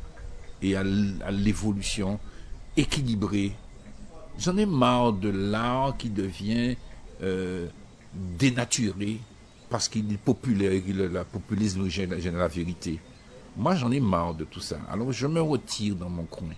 et 0.61 0.75
à 0.75 0.83
l'évolution 0.83 2.19
équilibrée. 2.77 3.53
J'en 4.39 4.57
ai 4.57 4.65
marre 4.65 5.13
de 5.13 5.29
l'art 5.29 5.95
qui 5.97 6.09
devient 6.09 6.75
euh, 7.21 7.67
dénaturé 8.13 9.19
parce 9.69 9.87
qu'il 9.87 10.11
est 10.11 10.17
populaire, 10.17 10.81
la 11.11 11.23
populisme 11.23 11.87
gêne 11.87 12.37
la 12.37 12.47
vérité. 12.47 12.99
Moi, 13.55 13.75
j'en 13.75 13.91
ai 13.91 13.99
marre 13.99 14.33
de 14.33 14.43
tout 14.43 14.59
ça. 14.59 14.79
Alors, 14.89 15.11
je 15.11 15.27
me 15.27 15.41
retire 15.41 15.95
dans 15.95 16.09
mon 16.09 16.25
coin. 16.25 16.53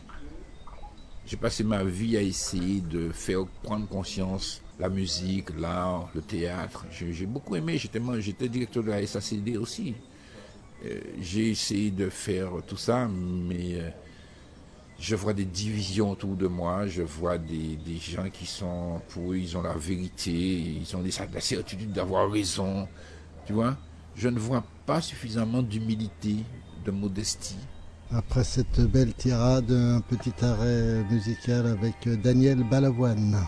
J'ai 1.26 1.38
passé 1.38 1.64
ma 1.64 1.84
vie 1.84 2.18
à 2.18 2.22
essayer 2.22 2.82
de 2.82 3.10
faire 3.12 3.46
prendre 3.64 3.88
conscience 3.88 4.62
la 4.80 4.90
musique, 4.90 5.58
l'art, 5.58 6.10
le 6.14 6.22
théâtre. 6.22 6.86
J'ai 6.92 7.26
beaucoup 7.26 7.56
aimé. 7.56 7.78
J'étais 7.78 8.50
directeur 8.50 8.84
de 8.84 8.90
la 8.90 9.06
SACD 9.06 9.58
aussi. 9.58 9.96
Euh, 10.86 11.00
j'ai 11.20 11.50
essayé 11.52 11.92
de 11.92 12.10
faire 12.10 12.52
tout 12.68 12.78
ça, 12.78 13.08
mais 13.08 13.76
euh, 13.76 13.90
je 15.00 15.16
vois 15.16 15.34
des 15.34 15.46
divisions 15.46 16.12
autour 16.12 16.36
de 16.36 16.48
moi, 16.48 16.88
je 16.88 17.02
vois 17.02 17.38
des, 17.38 17.78
gens 17.98 18.30
qui 18.30 18.46
sont, 18.46 19.02
pour 19.10 19.34
eux, 19.34 19.38
ils 19.38 19.58
ont 19.58 19.62
la 19.62 19.74
vérité, 19.74 20.32
ils 20.32 20.96
ont 20.96 21.02
des, 21.02 21.12
la 21.34 21.42
certitude 21.42 21.92
d'avoir 21.92 22.32
raison, 22.32 22.88
tu 23.46 23.54
vois. 23.54 23.78
Je 24.16 24.30
ne 24.30 24.40
vois 24.40 24.64
pas 24.86 25.02
suffisamment 25.02 25.62
d'humilité, 25.62 26.38
de 26.86 26.92
modestie. 26.92 27.58
Après 28.12 28.44
cette 28.44 28.80
belle 28.82 29.14
tirade, 29.14 29.72
un 29.72 30.00
petit 30.00 30.34
arrêt 30.42 31.04
musical 31.10 31.68
avec 31.68 32.08
Daniel 32.22 32.64
Balavoine. 32.64 33.46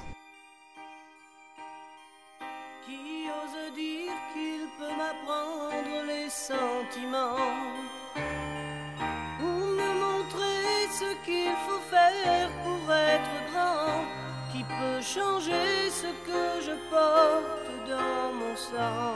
Changer 15.17 15.89
ce 16.01 16.09
que 16.27 16.45
je 16.67 16.75
porte 16.93 17.71
dans 17.93 18.27
mon 18.39 18.55
sang. 18.55 19.15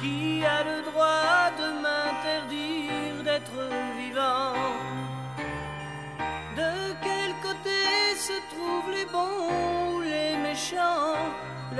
Qui 0.00 0.44
a 0.56 0.60
le 0.70 0.78
droit 0.88 1.44
de 1.60 1.68
m'interdire 1.84 3.18
d'être 3.26 3.60
vivant? 4.00 4.54
De 6.60 6.72
quel 7.04 7.30
côté 7.46 7.80
se 8.28 8.36
trouvent 8.52 8.92
les 8.98 9.08
bons 9.16 9.48
ou 9.90 10.00
les 10.12 10.32
méchants? 10.48 11.18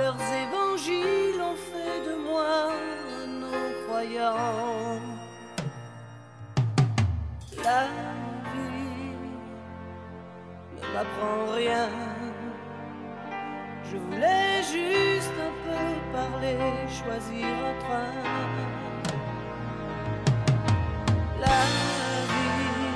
Leurs 0.01 0.23
évangiles 0.45 1.41
ont 1.51 1.59
fait 1.71 1.99
de 2.09 2.15
moi 2.27 2.55
un 3.21 3.27
non-croyant 3.43 4.86
ne 10.97 11.03
m'apprend 11.03 11.53
rien. 11.55 11.89
Je 13.91 13.97
voulais 13.97 14.61
juste 14.63 15.33
un 15.47 15.53
peu 15.65 15.83
parler, 16.11 16.57
choisir 16.87 17.47
un 17.47 17.75
train. 17.83 18.13
La 21.39 21.61
vie 22.31 22.93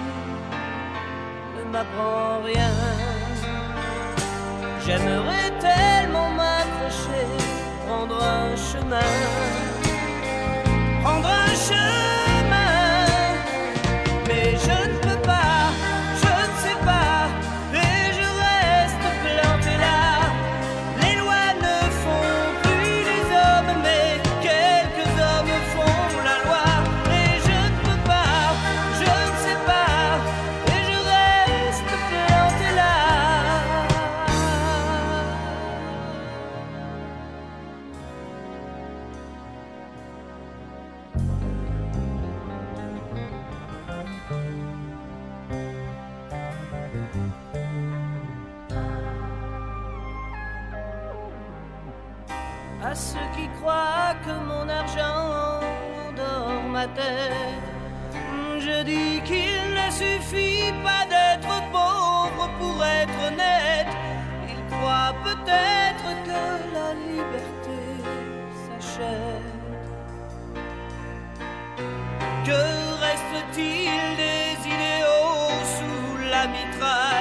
ne 1.58 1.64
m'apprend 1.72 2.42
rien. 2.44 2.74
J'aimerais 4.86 5.52
tellement 5.60 6.32
m'accrocher, 6.32 7.28
prendre 7.86 8.22
un 8.22 8.56
chemin, 8.56 9.16
peut-être 65.24 66.08
que 66.28 66.44
la 66.78 66.90
liberté 67.10 67.80
s'achète. 68.64 69.60
Que 72.46 72.62
reste-t-il 73.06 74.02
des 74.18 74.52
idéaux 74.76 75.52
sous 75.78 76.30
la 76.30 76.48
mitraille? 76.48 77.21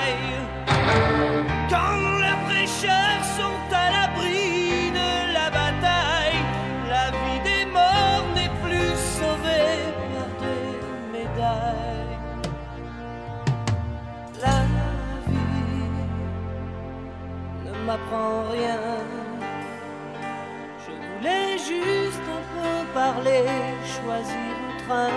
Je 20.85 20.93
voulais 20.93 21.59
juste 21.59 22.27
un 22.29 22.43
peu 22.53 22.75
parler, 22.93 23.45
choisir 23.85 24.55
un 24.67 24.75
train. 24.85 25.11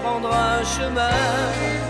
prendre 0.02 0.30
un 0.32 0.62
chemin. 0.64 1.87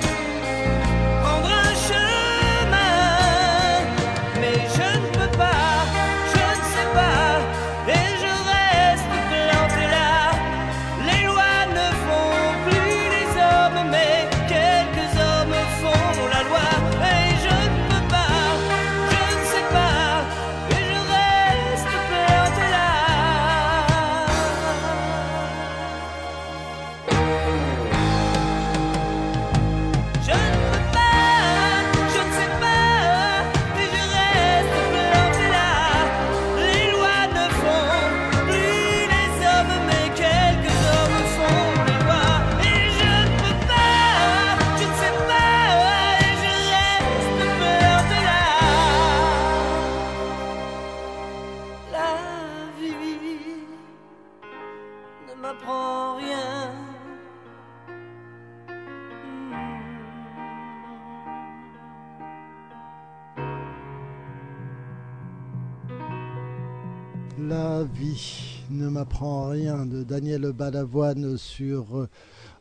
M'apprend 69.08 69.48
rien 69.48 69.86
de 69.86 70.02
Daniel 70.02 70.52
Balavoine 70.52 71.38
sur 71.38 71.96
euh, 71.96 72.08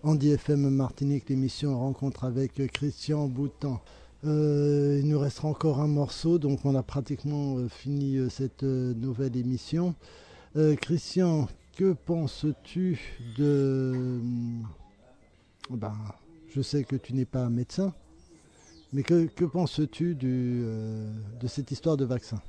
Andy 0.02 0.30
FM 0.30 0.70
Martinique, 0.70 1.28
l'émission 1.28 1.78
Rencontre 1.78 2.24
avec 2.24 2.66
Christian 2.72 3.28
Boutan. 3.28 3.82
Euh, 4.24 4.98
il 5.04 5.10
nous 5.10 5.20
restera 5.20 5.50
encore 5.50 5.82
un 5.82 5.88
morceau, 5.88 6.40
donc 6.40 6.62
on 6.64 6.74
a 6.76 6.84
pratiquement 6.84 7.58
euh, 7.58 7.68
fini 7.68 8.18
cette 8.30 8.64
nouvelle 8.64 9.36
émission. 9.36 9.94
Christian, 10.82 11.50
que 11.76 11.92
penses-tu 11.92 12.98
de... 13.38 14.22
Ben, 15.70 15.94
je 16.56 16.62
sais 16.62 16.86
que 16.86 16.96
tu 16.96 17.14
n'es 17.14 17.26
pas 17.26 17.50
médecin, 17.50 17.94
mais 18.94 19.04
que, 19.04 19.26
que 19.26 19.44
penses-tu 19.44 20.16
de 20.16 21.48
cette 21.48 21.72
histoire 21.72 21.98
de 21.98 22.06
vaccin? 22.06 22.40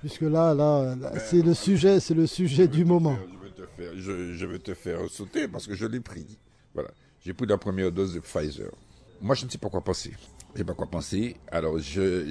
Puisque 0.00 0.22
là, 0.22 0.54
là, 0.54 0.96
c'est 1.18 1.42
le 1.42 1.54
sujet, 1.54 2.00
c'est 2.00 2.14
le 2.14 2.26
sujet 2.26 2.66
du 2.66 2.84
moment. 2.84 3.18
je, 3.78 4.46
vais 4.46 4.58
te 4.58 4.74
faire 4.74 5.00
sauter 5.10 5.46
parce 5.46 5.66
que 5.66 5.74
je 5.74 5.86
l'ai 5.86 6.00
pris. 6.00 6.38
Voilà. 6.74 6.90
J'ai 7.24 7.34
pris 7.34 7.46
la 7.46 7.58
première 7.58 7.92
dose 7.92 8.14
de 8.14 8.20
Pfizer. 8.20 8.70
Moi, 9.20 9.34
je 9.34 9.44
ne 9.44 9.50
sais 9.50 9.58
pas 9.58 9.68
quoi 9.68 9.82
penser. 9.82 10.14
Je 10.54 10.58
sais 10.58 10.64
pas 10.64 10.72
quoi 10.72 10.86
penser. 10.86 11.36
Alors, 11.52 11.78
je, 11.78 12.24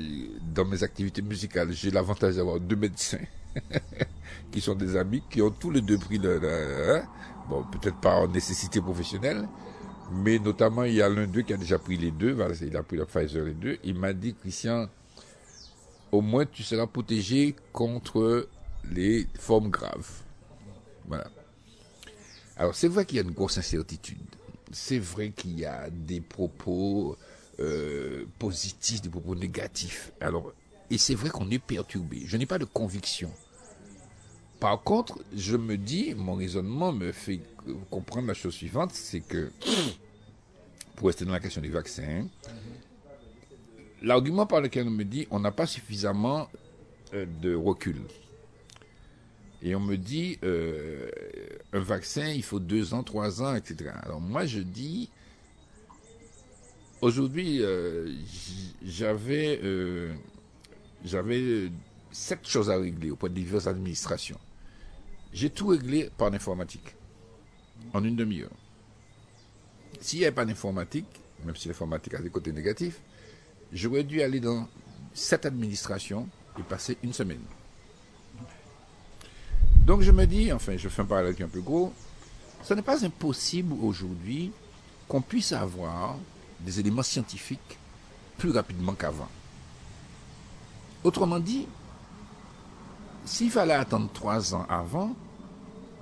dans 0.54 0.66
mes 0.66 0.82
activités 0.82 1.22
musicales, 1.22 1.72
j'ai 1.72 1.92
l'avantage 1.92 2.38
d'avoir 2.38 2.60
deux 2.60 2.76
médecins 2.76 3.20
qui 4.52 4.62
sont 4.62 4.74
des 4.74 4.96
amis, 4.96 5.22
qui 5.30 5.42
ont 5.44 5.52
tous 5.52 5.70
les 5.70 5.82
deux 5.82 6.00
pris 6.00 6.18
le, 6.18 6.40
hein. 6.44 7.04
bon, 7.48 7.64
peut-être 7.72 7.98
pas 7.98 8.16
en 8.16 8.28
nécessité 8.28 8.82
professionnelle, 8.82 9.48
mais 10.12 10.40
notamment, 10.40 10.84
il 10.84 10.96
y 10.96 11.02
a 11.04 11.10
l'un 11.10 11.28
d'eux 11.28 11.44
qui 11.44 11.54
a 11.54 11.58
déjà 11.58 11.78
pris 11.78 11.98
les 11.98 12.10
deux. 12.10 12.32
Voilà, 12.32 12.56
il 12.60 12.76
a 12.76 12.82
pris 12.82 12.98
la 12.98 13.06
Pfizer 13.06 13.46
les 13.46 13.54
deux. 13.54 13.78
Il 13.84 13.96
m'a 13.96 14.12
dit, 14.14 14.34
Christian, 14.34 14.88
au 16.12 16.22
moins 16.22 16.46
tu 16.46 16.64
seras 16.64 16.88
protégé 16.88 17.56
contre 17.74 18.48
les 18.92 19.28
formes 19.38 19.70
graves. 19.70 20.10
Voilà. 21.08 21.30
Alors 22.58 22.76
c'est 22.76 22.88
vrai 22.88 23.06
qu'il 23.06 23.18
y 23.18 23.20
a 23.20 23.24
une 23.24 23.32
grosse 23.32 23.58
incertitude. 23.58 24.18
C'est 24.72 25.00
vrai 25.00 25.32
qu'il 25.32 25.60
y 25.60 25.66
a 25.66 25.90
des 25.90 26.22
propos 26.22 27.18
euh, 27.60 28.26
positifs, 28.38 29.02
des 29.02 29.10
propos 29.10 29.36
négatifs. 29.36 30.12
Alors, 30.22 30.54
et 30.92 30.98
c'est 30.98 31.16
vrai 31.16 31.30
qu'on 31.30 31.50
est 31.52 31.60
perturbé. 31.60 32.22
Je 32.26 32.38
n'ai 32.38 32.46
pas 32.46 32.60
de 32.60 32.66
conviction. 32.66 33.32
Par 34.60 34.82
contre, 34.84 35.20
je 35.36 35.56
me 35.56 35.78
dis, 35.78 36.14
mon 36.16 36.36
raisonnement 36.36 36.92
me 36.92 37.12
fait 37.12 37.40
comprendre 37.90 38.28
la 38.28 38.34
chose 38.34 38.54
suivante, 38.54 38.92
c'est 38.94 39.22
que, 39.22 39.52
pour 40.96 41.08
rester 41.08 41.26
dans 41.26 41.32
la 41.32 41.40
question 41.40 41.62
du 41.62 41.70
vaccin, 41.70 42.28
l'argument 44.02 44.46
par 44.46 44.62
lequel 44.62 44.88
on 44.88 44.92
me 44.92 45.04
dit 45.04 45.28
on 45.32 45.40
n'a 45.40 45.52
pas 45.52 45.66
suffisamment 45.66 46.50
euh, 47.14 47.26
de 47.42 47.54
recul. 47.56 48.02
Et 49.62 49.76
on 49.76 49.80
me 49.80 49.98
dit 49.98 50.40
euh, 50.44 51.10
un 51.74 51.80
vaccin, 51.80 52.30
il 52.30 52.44
faut 52.44 52.60
deux 52.60 52.94
ans, 52.94 53.04
trois 53.04 53.42
ans, 53.42 53.56
etc. 53.56 53.92
Alors 54.04 54.22
moi 54.22 54.46
je 54.46 54.60
dis 54.60 55.10
aujourd'hui 57.02 57.62
euh, 57.62 58.14
j'avais 58.84 59.60
sept 62.12 62.48
choses 62.48 62.70
à 62.70 62.78
régler 62.78 63.12
auprès 63.12 63.30
de 63.30 63.36
diverses 63.36 63.68
administrations. 63.68 64.40
J'ai 65.34 65.50
tout 65.50 65.68
réglé 65.68 66.10
par 66.18 66.30
l'informatique 66.30 66.96
en 67.94 68.04
une 68.04 68.16
demi-heure. 68.16 68.52
S'il 70.00 70.20
n'y 70.20 70.26
avait 70.26 70.36
pas 70.36 70.46
d'informatique, 70.46 71.22
même 71.46 71.56
si 71.56 71.68
l'informatique 71.68 72.14
a 72.14 72.22
des 72.22 72.30
côtés 72.30 72.52
négatifs, 72.52 73.00
j'aurais 73.74 74.04
dû 74.04 74.22
aller 74.22 74.40
dans 74.40 74.68
cette 75.14 75.46
administration 75.46 76.28
et 76.58 76.64
passer 76.64 76.98
une 77.04 77.14
semaine. 77.14 77.42
Donc 79.86 80.02
je 80.02 80.12
me 80.12 80.26
dis, 80.26 80.52
enfin 80.52 80.78
je 80.78 80.88
fais 80.90 81.02
un 81.02 81.06
parallèle 81.06 81.36
qui 81.36 81.42
est 81.42 81.46
un 81.46 81.50
peu 81.50 81.62
gros, 81.62 81.94
ce 82.64 82.74
n'est 82.74 82.82
pas 82.82 83.04
impossible 83.06 83.74
aujourd'hui 83.82 84.52
qu'on 85.08 85.22
puisse 85.22 85.52
avoir 85.52 86.16
des 86.60 86.80
éléments 86.80 87.04
scientifiques 87.04 87.78
plus 88.38 88.52
rapidement 88.52 88.94
qu'avant. 88.94 89.28
Autrement 91.04 91.40
dit, 91.40 91.68
s'il 93.26 93.52
fallait 93.52 93.74
attendre 93.74 94.10
trois 94.14 94.54
ans 94.54 94.66
avant, 94.70 95.16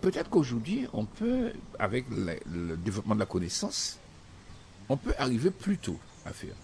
peut-être 0.01 0.29
qu'aujourd'hui, 0.29 0.87
on 0.93 1.05
peut, 1.05 1.51
avec 1.77 2.05
le, 2.09 2.39
le, 2.51 2.77
développement 2.77 3.15
de 3.15 3.19
la 3.19 3.25
connaissance, 3.25 3.99
on 4.89 4.97
peut 4.97 5.13
arriver 5.17 5.51
plus 5.51 5.77
tôt 5.77 5.99
à 6.25 6.31
faire. 6.31 6.55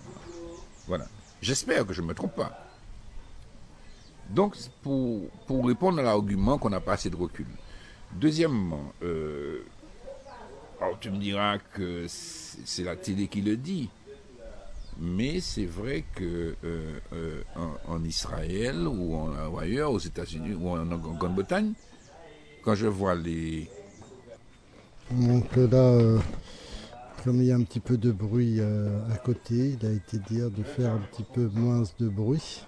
Voilà. 0.88 1.06
J'espère 1.42 1.86
que 1.86 1.94
je 1.94 2.02
ne 2.02 2.08
me 2.08 2.14
trompe 2.14 2.36
pas. 2.36 2.64
Donc, 4.30 4.56
pour, 4.82 5.66
répondre 5.66 6.00
à 6.00 6.02
l'argument 6.02 6.58
qu'on 6.58 6.70
n'a 6.70 6.80
pas 6.80 6.94
assez 6.94 7.10
de 7.10 7.16
recul. 7.16 7.46
Deuxièmement, 8.14 8.94
euh, 9.04 9.64
alors 10.80 11.00
tu 11.00 11.10
me 11.10 11.18
diras 11.18 11.58
que 11.58 12.06
c'est 12.08 12.84
la 12.84 12.96
télé 12.96 13.28
qui 13.28 13.42
le 13.42 13.58
dit, 13.58 13.90
mais 15.00 15.40
c'est 15.40 15.66
vrai 15.66 16.04
que 16.16 16.56
euh, 16.64 17.00
euh, 17.14 17.42
en, 17.88 18.04
Israël 18.04 18.88
ou, 18.88 19.16
en, 19.16 19.58
ailleurs, 19.58 19.92
aux 19.92 20.00
États-Unis 20.00 20.54
ou 20.54 20.70
en, 20.70 20.86
Grande-Bretagne, 20.86 21.74
quand 22.64 22.76
je 22.76 22.88
vois 22.88 23.16
les... 23.16 23.70
Donc 25.12 25.56
là, 25.56 26.20
comme 27.24 27.38
il 27.38 27.46
y 27.46 27.52
a 27.54 27.56
un 27.56 27.64
petit 27.64 27.80
peu 27.80 27.98
de 27.98 28.12
bruit 28.12 28.60
euh, 28.60 29.00
à 29.10 29.18
côté, 29.18 29.78
il 29.80 29.86
a 29.86 29.92
été 29.92 30.18
dit 30.20 30.40
de 30.40 30.64
faire 30.64 30.92
un 30.92 31.00
petit 31.00 31.24
peu 31.24 31.48
moins 31.54 31.84
de 32.00 32.10
bruit. 32.10 32.66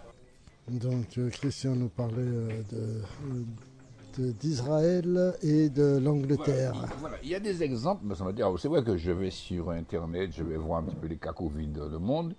Donc 0.69 1.17
euh, 1.17 1.29
Christian 1.29 1.75
nous 1.75 1.89
parlait 1.89 2.21
euh, 2.21 3.01
d'Israël 4.17 5.33
et 5.41 5.69
de 5.69 5.97
l'Angleterre. 5.97 6.73
Il 7.21 7.29
y 7.29 7.35
a 7.35 7.41
des 7.41 7.63
exemples, 7.63 8.05
c'est 8.15 8.67
vrai 8.69 8.83
que 8.83 8.95
je 8.95 9.11
vais 9.11 9.29
sur 9.29 9.71
Internet, 9.71 10.31
je 10.33 10.43
vais 10.43 10.55
voir 10.55 10.79
un 10.79 10.83
petit 10.83 10.95
peu 10.95 11.07
les 11.07 11.17
cas 11.17 11.33
Covid 11.33 11.67
dans 11.67 11.89
le 11.89 11.99
monde, 11.99 12.33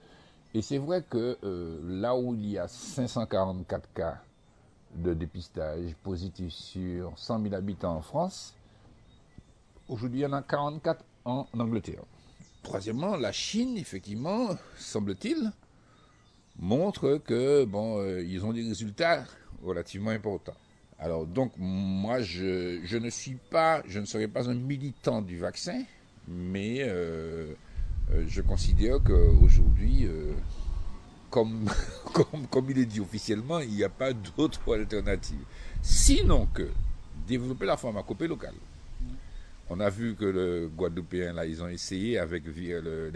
et 0.55 0.63
c'est 0.63 0.79
vrai 0.79 1.05
que 1.09 1.37
là 1.85 2.17
où 2.17 2.35
il 2.35 2.53
y 2.53 2.59
a 2.59 2.67
544 2.67 3.93
cas 3.93 4.23
de 4.95 5.13
dépistage 5.13 5.95
positifs 6.03 6.55
sur 6.55 7.13
100 7.19 7.43
000 7.43 7.55
habitants 7.55 7.97
en 7.97 8.01
France, 8.01 8.55
aujourd'hui 9.87 10.21
il 10.21 10.23
y 10.23 10.27
en 10.27 10.33
a 10.33 10.41
44 10.41 11.05
en 11.27 11.47
Angleterre. 11.59 12.05
Troisièmement, 12.63 13.17
la 13.17 13.33
Chine, 13.33 13.77
effectivement, 13.77 14.57
semble-t-il, 14.79 15.53
montre 16.59 17.21
que 17.25 17.67
euh, 17.75 18.25
ils 18.27 18.45
ont 18.45 18.53
des 18.53 18.63
résultats 18.63 19.25
relativement 19.63 20.11
importants. 20.11 20.57
Alors 20.99 21.27
donc 21.27 21.53
moi 21.59 22.23
je, 22.23 22.81
je, 22.83 22.97
ne 22.97 23.11
suis 23.11 23.37
pas, 23.51 23.83
je 23.87 24.01
ne 24.01 24.07
serai 24.07 24.29
pas 24.29 24.49
un 24.49 24.55
militant 24.55 25.21
du 25.21 25.39
vaccin, 25.39 25.83
Mais 26.27 26.79
euh, 26.81 27.53
euh, 28.13 28.25
je 28.27 28.41
considère 28.41 29.03
qu'aujourd'hui, 29.03 30.07
euh, 30.07 30.33
comme, 31.31 31.69
comme, 32.13 32.47
comme 32.47 32.71
il 32.71 32.79
est 32.79 32.87
dit 32.87 33.01
officiellement, 33.01 33.61
il 33.61 33.71
n'y 33.71 33.85
a 33.85 33.91
pas 33.91 34.13
d'autre 34.13 34.61
alternative. 34.75 35.45
Sinon 35.83 36.47
que 36.47 36.71
développer 37.27 37.67
la 37.67 37.77
pharmacopée 37.77 38.27
locale. 38.29 38.55
On 39.69 39.81
a 39.81 39.91
vu 39.91 40.15
que 40.15 40.25
le 40.25 40.69
Guadeloupéen, 40.69 41.33
là, 41.33 41.45
ils 41.45 41.63
ont 41.63 41.69
essayé 41.69 42.19
avec 42.19 42.47
via 42.47 42.81
le- 42.81 43.11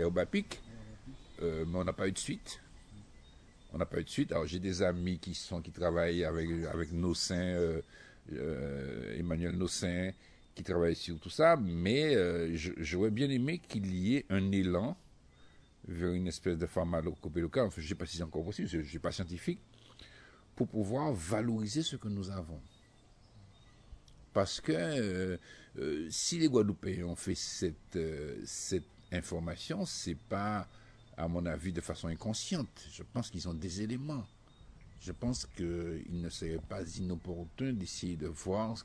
euh, 1.43 1.65
mais 1.67 1.79
on 1.79 1.85
n'a 1.85 1.93
pas 1.93 2.09
eu 2.09 2.13
de 2.13 2.19
suite. 2.19 2.61
On 3.73 3.79
n'a 3.79 3.87
pas 3.87 4.01
eu 4.01 4.05
de 4.05 4.09
suite. 4.09 4.33
Alors 4.33 4.47
j'ai 4.47 4.59
des 4.59 4.83
amis 4.83 5.19
qui 5.19 5.33
sont 5.35 5.63
qui 5.63 5.71
travaillent 5.71 6.25
avec 6.25 6.49
avec 6.65 6.93
Nossin, 6.93 7.37
euh, 7.37 7.81
euh, 8.33 9.17
Emmanuel 9.19 9.57
Nossin, 9.57 10.11
qui 10.55 10.65
travaille 10.65 10.97
sur 10.97 11.21
tout 11.21 11.31
ça, 11.31 11.57
mais 11.57 12.17
j'aurais 12.57 13.11
bien 13.13 13.31
aimé 13.31 13.61
qu'il 13.61 13.95
y 13.95 14.17
ait 14.17 14.27
un 14.29 14.51
élan 14.51 14.97
vers 15.87 16.13
une 16.13 16.27
espèce 16.27 16.59
de 16.59 16.67
pharmacopée 16.67 17.41
locale. 17.41 17.67
Enfin, 17.67 17.81
je 17.81 17.87
ne 17.87 17.89
sais 17.91 17.95
pas 17.95 18.07
si 18.07 18.17
c'est 18.17 18.23
encore 18.25 18.45
possible, 18.45 18.69
je 18.69 18.79
ne 18.79 18.83
suis 18.83 18.99
pas 18.99 19.13
scientifique, 19.13 19.61
pour 20.57 20.67
pouvoir 20.69 21.13
valoriser 21.13 21.83
ce 21.83 21.97
que 21.97 22.09
nous 22.09 22.29
avons. 22.31 22.61
Parce 24.33 24.61
que 24.61 24.73
euh, 24.73 25.37
euh, 25.79 26.07
si 26.11 26.39
les 26.39 26.49
Guadeloupéens 26.49 27.05
ont 27.05 27.17
fait 27.17 27.35
cette, 27.35 27.97
euh, 27.97 28.41
cette 28.45 28.85
information, 29.13 29.85
c'est 29.85 30.17
pas, 30.17 30.69
à 31.17 31.27
mon 31.27 31.45
avis, 31.47 31.73
de 31.73 31.81
façon 31.81 32.09
inconsciente. 32.09 32.87
Je 32.93 33.03
pense 33.03 33.31
qu'ils 33.31 33.49
ont 33.49 33.55
des 33.55 33.83
éléments. 33.83 34.25
Je 35.01 35.13
pense 35.13 35.47
qu'il 35.57 36.21
ne 36.21 36.29
serait 36.29 36.61
pas 36.69 36.83
inopportun 36.99 37.73
d'essayer 37.73 38.17
de 38.17 38.29
voir 38.29 38.77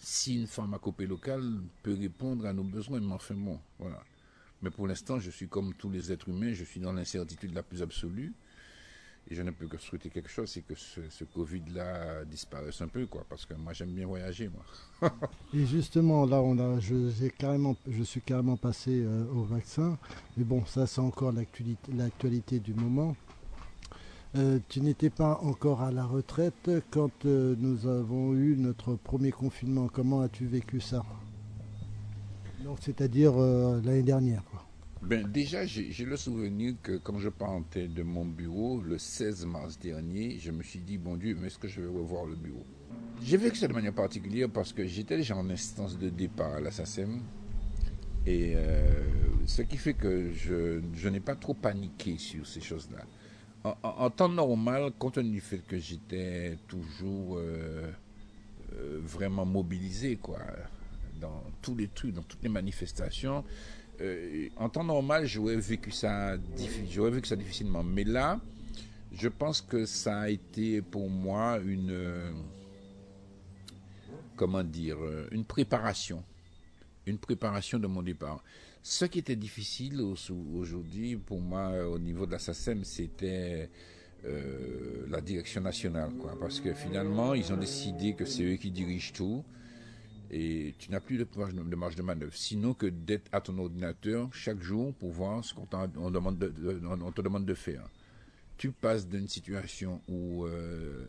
si 0.00 0.36
une 0.36 0.46
pharmacopée 0.46 1.06
locale 1.06 1.60
peut 1.82 1.96
répondre 1.98 2.46
à 2.46 2.52
nos 2.52 2.64
besoins. 2.64 3.00
Mais 3.00 3.58
voilà. 3.78 4.02
Mais 4.62 4.70
pour 4.70 4.86
l'instant, 4.86 5.18
je 5.18 5.30
suis 5.30 5.48
comme 5.48 5.74
tous 5.74 5.90
les 5.90 6.12
êtres 6.12 6.28
humains, 6.28 6.54
je 6.54 6.64
suis 6.64 6.80
dans 6.80 6.92
l'incertitude 6.92 7.54
la 7.54 7.62
plus 7.62 7.82
absolue. 7.82 8.32
Et 9.30 9.34
je 9.34 9.42
ne 9.42 9.50
peux 9.50 9.66
que 9.66 9.78
souhaiter 9.78 10.10
quelque 10.10 10.28
chose, 10.28 10.50
c'est 10.50 10.60
que 10.60 10.74
ce, 10.74 11.24
Covid-là 11.24 12.24
disparaisse 12.26 12.82
un 12.82 12.88
peu, 12.88 13.06
quoi. 13.06 13.24
Parce 13.28 13.46
que 13.46 13.54
moi, 13.54 13.72
j'aime 13.72 13.92
bien 13.92 14.06
voyager, 14.06 14.50
moi. 14.50 15.10
Et 15.54 15.64
justement, 15.64 16.26
là, 16.26 16.42
on 16.42 16.58
a, 16.58 16.78
je, 16.78 17.28
carrément, 17.28 17.74
je 17.88 18.02
suis 18.02 18.20
carrément 18.20 18.58
passé 18.58 19.02
euh, 19.02 19.24
au 19.32 19.44
vaccin. 19.44 19.98
Mais 20.36 20.44
bon, 20.44 20.66
ça, 20.66 20.86
c'est 20.86 21.00
encore 21.00 21.32
l'actualité, 21.32 22.60
du 22.60 22.74
moment. 22.74 23.16
Euh, 24.36 24.58
tu 24.68 24.82
n'étais 24.82 25.10
pas 25.10 25.38
encore 25.42 25.80
à 25.80 25.90
la 25.90 26.04
retraite 26.04 26.70
quand 26.90 27.24
euh, 27.24 27.54
nous 27.58 27.86
avons 27.86 28.34
eu 28.34 28.56
notre 28.58 28.94
premier 28.94 29.30
confinement. 29.30 29.88
Comment 29.88 30.20
as-tu 30.20 30.46
vécu 30.46 30.80
ça? 30.80 31.02
Donc, 32.62 32.78
c'est-à-dire 32.82 33.36
l'année 33.36 34.02
dernière, 34.02 34.44
quoi. 34.44 34.64
Ben, 35.06 35.28
déjà, 35.30 35.66
j'ai 35.66 36.04
le 36.06 36.16
souvenir 36.16 36.74
que 36.82 36.96
quand 36.96 37.18
je 37.18 37.28
partais 37.28 37.88
de 37.88 38.02
mon 38.02 38.24
bureau, 38.24 38.80
le 38.80 38.96
16 38.96 39.44
mars 39.44 39.78
dernier, 39.78 40.38
je 40.38 40.50
me 40.50 40.62
suis 40.62 40.78
dit, 40.78 40.96
bon 40.96 41.16
Dieu, 41.16 41.36
mais 41.38 41.48
est-ce 41.48 41.58
que 41.58 41.68
je 41.68 41.82
vais 41.82 41.88
revoir 41.88 42.24
le 42.24 42.36
bureau? 42.36 42.64
J'ai 43.22 43.36
vécu 43.36 43.56
ça 43.56 43.68
de 43.68 43.74
manière 43.74 43.92
particulière 43.92 44.48
parce 44.48 44.72
que 44.72 44.86
j'étais 44.86 45.18
déjà 45.18 45.36
en 45.36 45.50
instance 45.50 45.98
de 45.98 46.08
départ 46.08 46.54
à 46.54 46.60
la 46.60 46.70
SACEM. 46.70 47.20
Et 48.26 48.54
euh, 48.56 49.04
ce 49.44 49.60
qui 49.60 49.76
fait 49.76 49.92
que 49.92 50.32
je, 50.32 51.08
n'ai 51.08 51.20
pas 51.20 51.36
trop 51.36 51.52
paniqué 51.52 52.16
sur 52.16 52.46
ces 52.46 52.62
choses-là. 52.62 53.04
En 53.82 54.08
temps 54.08 54.30
normal, 54.30 54.90
compte 54.98 55.14
tenu 55.14 55.32
du 55.32 55.40
fait 55.40 55.58
que 55.58 55.78
j'étais 55.78 56.56
toujours 56.66 57.36
euh, 57.36 57.90
euh, 58.74 59.00
vraiment 59.02 59.44
mobilisé, 59.44 60.16
quoi, 60.16 60.40
dans 61.20 61.42
tous 61.60 61.74
les 61.74 61.88
trucs, 61.88 62.14
dans 62.14 62.22
toutes 62.22 62.42
les 62.42 62.48
manifestations, 62.48 63.44
euh, 64.00 64.48
en 64.56 64.68
temps 64.68 64.84
normal, 64.84 65.26
j'aurais 65.26 65.56
vécu 65.56 65.90
ça, 65.90 66.36
j'aurais 66.90 67.10
vécu 67.10 67.28
ça 67.28 67.36
difficilement. 67.36 67.82
Mais 67.82 68.04
là, 68.04 68.40
je 69.12 69.28
pense 69.28 69.60
que 69.60 69.86
ça 69.86 70.20
a 70.22 70.28
été 70.28 70.82
pour 70.82 71.08
moi 71.08 71.58
une, 71.64 71.90
euh, 71.90 72.32
comment 74.36 74.64
dire, 74.64 74.96
euh, 75.00 75.28
une 75.30 75.44
préparation, 75.44 76.22
une 77.06 77.18
préparation 77.18 77.78
de 77.78 77.86
mon 77.86 78.02
départ. 78.02 78.42
Ce 78.82 79.04
qui 79.06 79.20
était 79.20 79.36
difficile 79.36 80.00
au- 80.00 80.16
aujourd'hui 80.54 81.16
pour 81.16 81.40
moi 81.40 81.86
au 81.88 81.98
niveau 81.98 82.26
de 82.26 82.32
la 82.32 82.38
SACEM, 82.38 82.84
c'était 82.84 83.70
la 85.10 85.20
direction 85.20 85.60
nationale, 85.60 86.10
quoi, 86.18 86.34
parce 86.40 86.58
que 86.58 86.72
finalement, 86.72 87.34
ils 87.34 87.52
ont 87.52 87.58
décidé 87.58 88.14
que 88.14 88.24
c'est 88.24 88.42
eux 88.42 88.56
qui 88.56 88.70
dirigent 88.70 89.12
tout 89.12 89.44
et 90.30 90.74
tu 90.78 90.90
n'as 90.90 91.00
plus 91.00 91.18
de 91.18 91.26
marge 91.76 91.96
de, 91.96 92.02
manœuvre, 92.02 92.34
sinon 92.34 92.74
que 92.74 92.86
d'être 92.86 93.28
à 93.32 93.40
ton 93.40 93.58
ordinateur 93.58 94.28
chaque 94.32 94.60
jour 94.60 94.94
pour 94.94 95.10
voir 95.10 95.44
ce 95.44 95.54
qu'on 95.54 95.66
te 95.66 97.20
demande 97.22 97.46
de 97.46 97.54
faire. 97.54 97.88
Tu 98.56 98.70
passes 98.70 99.06
d'une 99.08 99.28
situation 99.28 100.00
où 100.08 100.44
euh, 100.44 101.06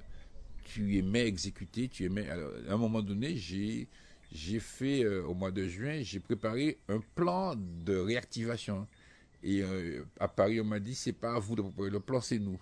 tu 0.63 0.97
aimais 0.97 1.28
exécuter, 1.28 1.88
tu 1.88 2.05
aimais. 2.05 2.28
à 2.30 2.74
un 2.74 2.78
moment 2.78 3.01
donné, 3.01 3.36
j'ai 3.36 3.88
j'ai 4.32 4.59
fait 4.59 5.03
euh, 5.03 5.24
au 5.24 5.34
mois 5.34 5.51
de 5.51 5.66
juin, 5.68 6.01
j'ai 6.01 6.20
préparé 6.20 6.78
un 6.89 6.99
plan 7.16 7.55
de 7.55 7.95
réactivation. 7.95 8.88
Et 9.43 9.61
euh, 9.61 10.03
à 10.20 10.28
Paris, 10.28 10.59
on 10.59 10.66
m'a 10.66 10.80
dit 10.80 10.95
c'est 10.95 11.13
pas 11.13 11.36
à 11.36 11.39
vous 11.39 11.55
de 11.55 11.61
préparer 11.61 11.89
le 11.91 11.99
plan, 11.99 12.20
c'est 12.20 12.39
nous. 12.39 12.59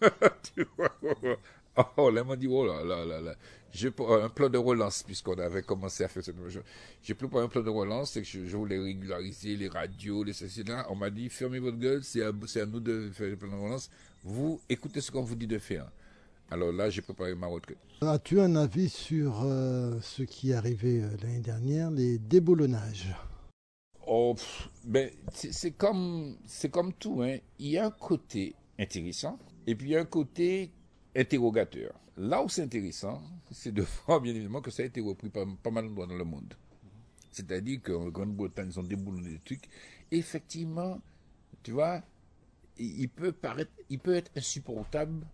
Tu 0.54 0.66
vois 0.76 0.98
Oh, 1.96 2.10
là, 2.10 2.22
on 2.22 2.26
m'a 2.26 2.36
dit, 2.36 2.46
oh 2.48 2.66
là 2.66 2.84
là 2.84 3.04
là 3.04 3.20
là. 3.20 3.34
J'ai 3.72 3.88
un 3.88 4.28
plan 4.28 4.50
de 4.50 4.58
relance, 4.58 5.02
puisqu'on 5.02 5.38
avait 5.38 5.62
commencé 5.62 6.04
à 6.04 6.08
faire 6.08 6.22
cette 6.22 6.36
chose. 6.36 6.60
J'ai 7.02 7.14
plus 7.14 7.28
pas 7.28 7.40
un 7.40 7.48
plan 7.48 7.62
de 7.62 7.70
relance, 7.70 8.12
c'est 8.12 8.20
que 8.20 8.28
je, 8.28 8.44
je 8.44 8.56
voulais 8.56 8.78
régulariser 8.78 9.56
les 9.56 9.68
radios, 9.68 10.22
les 10.24 10.34
ceci, 10.34 10.62
là. 10.62 10.86
On 10.90 10.94
m'a 10.94 11.08
dit, 11.08 11.30
fermez 11.30 11.58
votre 11.58 11.78
gueule, 11.78 12.04
c'est 12.04 12.22
à, 12.22 12.66
nous 12.66 12.80
de 12.80 13.10
faire 13.12 13.30
le 13.30 13.36
plan 13.36 13.48
de 13.48 13.62
relance. 13.62 13.90
Vous 14.22 14.60
écoutez 14.68 15.00
ce 15.00 15.10
qu'on 15.10 15.22
vous 15.22 15.34
dit 15.34 15.46
de 15.46 15.58
faire. 15.58 15.90
Alors 16.50 16.70
là, 16.70 16.90
j'ai 16.90 17.00
préparé 17.00 17.34
ma 17.34 17.46
retraite. 17.46 17.78
As-tu 18.02 18.40
un 18.40 18.56
avis 18.56 18.90
sur 18.90 19.42
euh, 19.42 19.98
ce 20.02 20.22
qui 20.22 20.50
est 20.50 20.54
arrivé 20.54 21.00
euh, 21.00 21.08
l'année 21.22 21.40
dernière, 21.40 21.90
les 21.90 22.18
déboulonnages? 22.18 23.14
Oh, 24.06 24.34
pff, 24.34 24.68
ben, 24.84 25.10
c'est 25.32 25.52
c'est 25.52 25.70
comme, 25.70 26.36
c'est 26.44 26.68
comme 26.68 26.92
tout, 26.92 27.22
hein. 27.22 27.38
Il 27.58 27.68
y 27.68 27.78
a 27.78 27.86
un 27.86 27.90
côté 27.90 28.54
intéressant, 28.78 29.38
et 29.66 29.74
puis 29.74 29.88
il 29.88 29.92
y 29.92 29.96
a 29.96 30.00
un 30.00 30.04
côté 30.04 30.72
interrogateur. 31.14 31.92
Là 32.16 32.42
où 32.42 32.48
c'est 32.48 32.62
intéressant, 32.62 33.22
c'est 33.50 33.72
de 33.72 33.84
voir, 34.06 34.20
bien 34.20 34.34
évidemment, 34.34 34.60
que 34.60 34.70
ça 34.70 34.82
a 34.82 34.86
été 34.86 35.00
repris 35.00 35.28
par 35.28 35.46
pas 35.62 35.70
mal 35.70 35.86
d'endroits 35.86 36.06
dans 36.06 36.16
le 36.16 36.24
monde. 36.24 36.54
C'est-à-dire 37.30 37.80
qu'en 37.82 38.08
Grande-Bretagne, 38.08 38.68
ils 38.70 38.78
ont 38.78 38.82
déboulonné 38.82 39.30
des 39.30 39.38
trucs. 39.38 39.68
Effectivement, 40.10 41.00
tu 41.62 41.72
vois, 41.72 42.02
il 42.78 43.08
peut 43.08 43.32
paraître, 43.32 43.72
il 43.88 43.98
peut 43.98 44.14
être 44.14 44.30
insupportable 44.36 45.26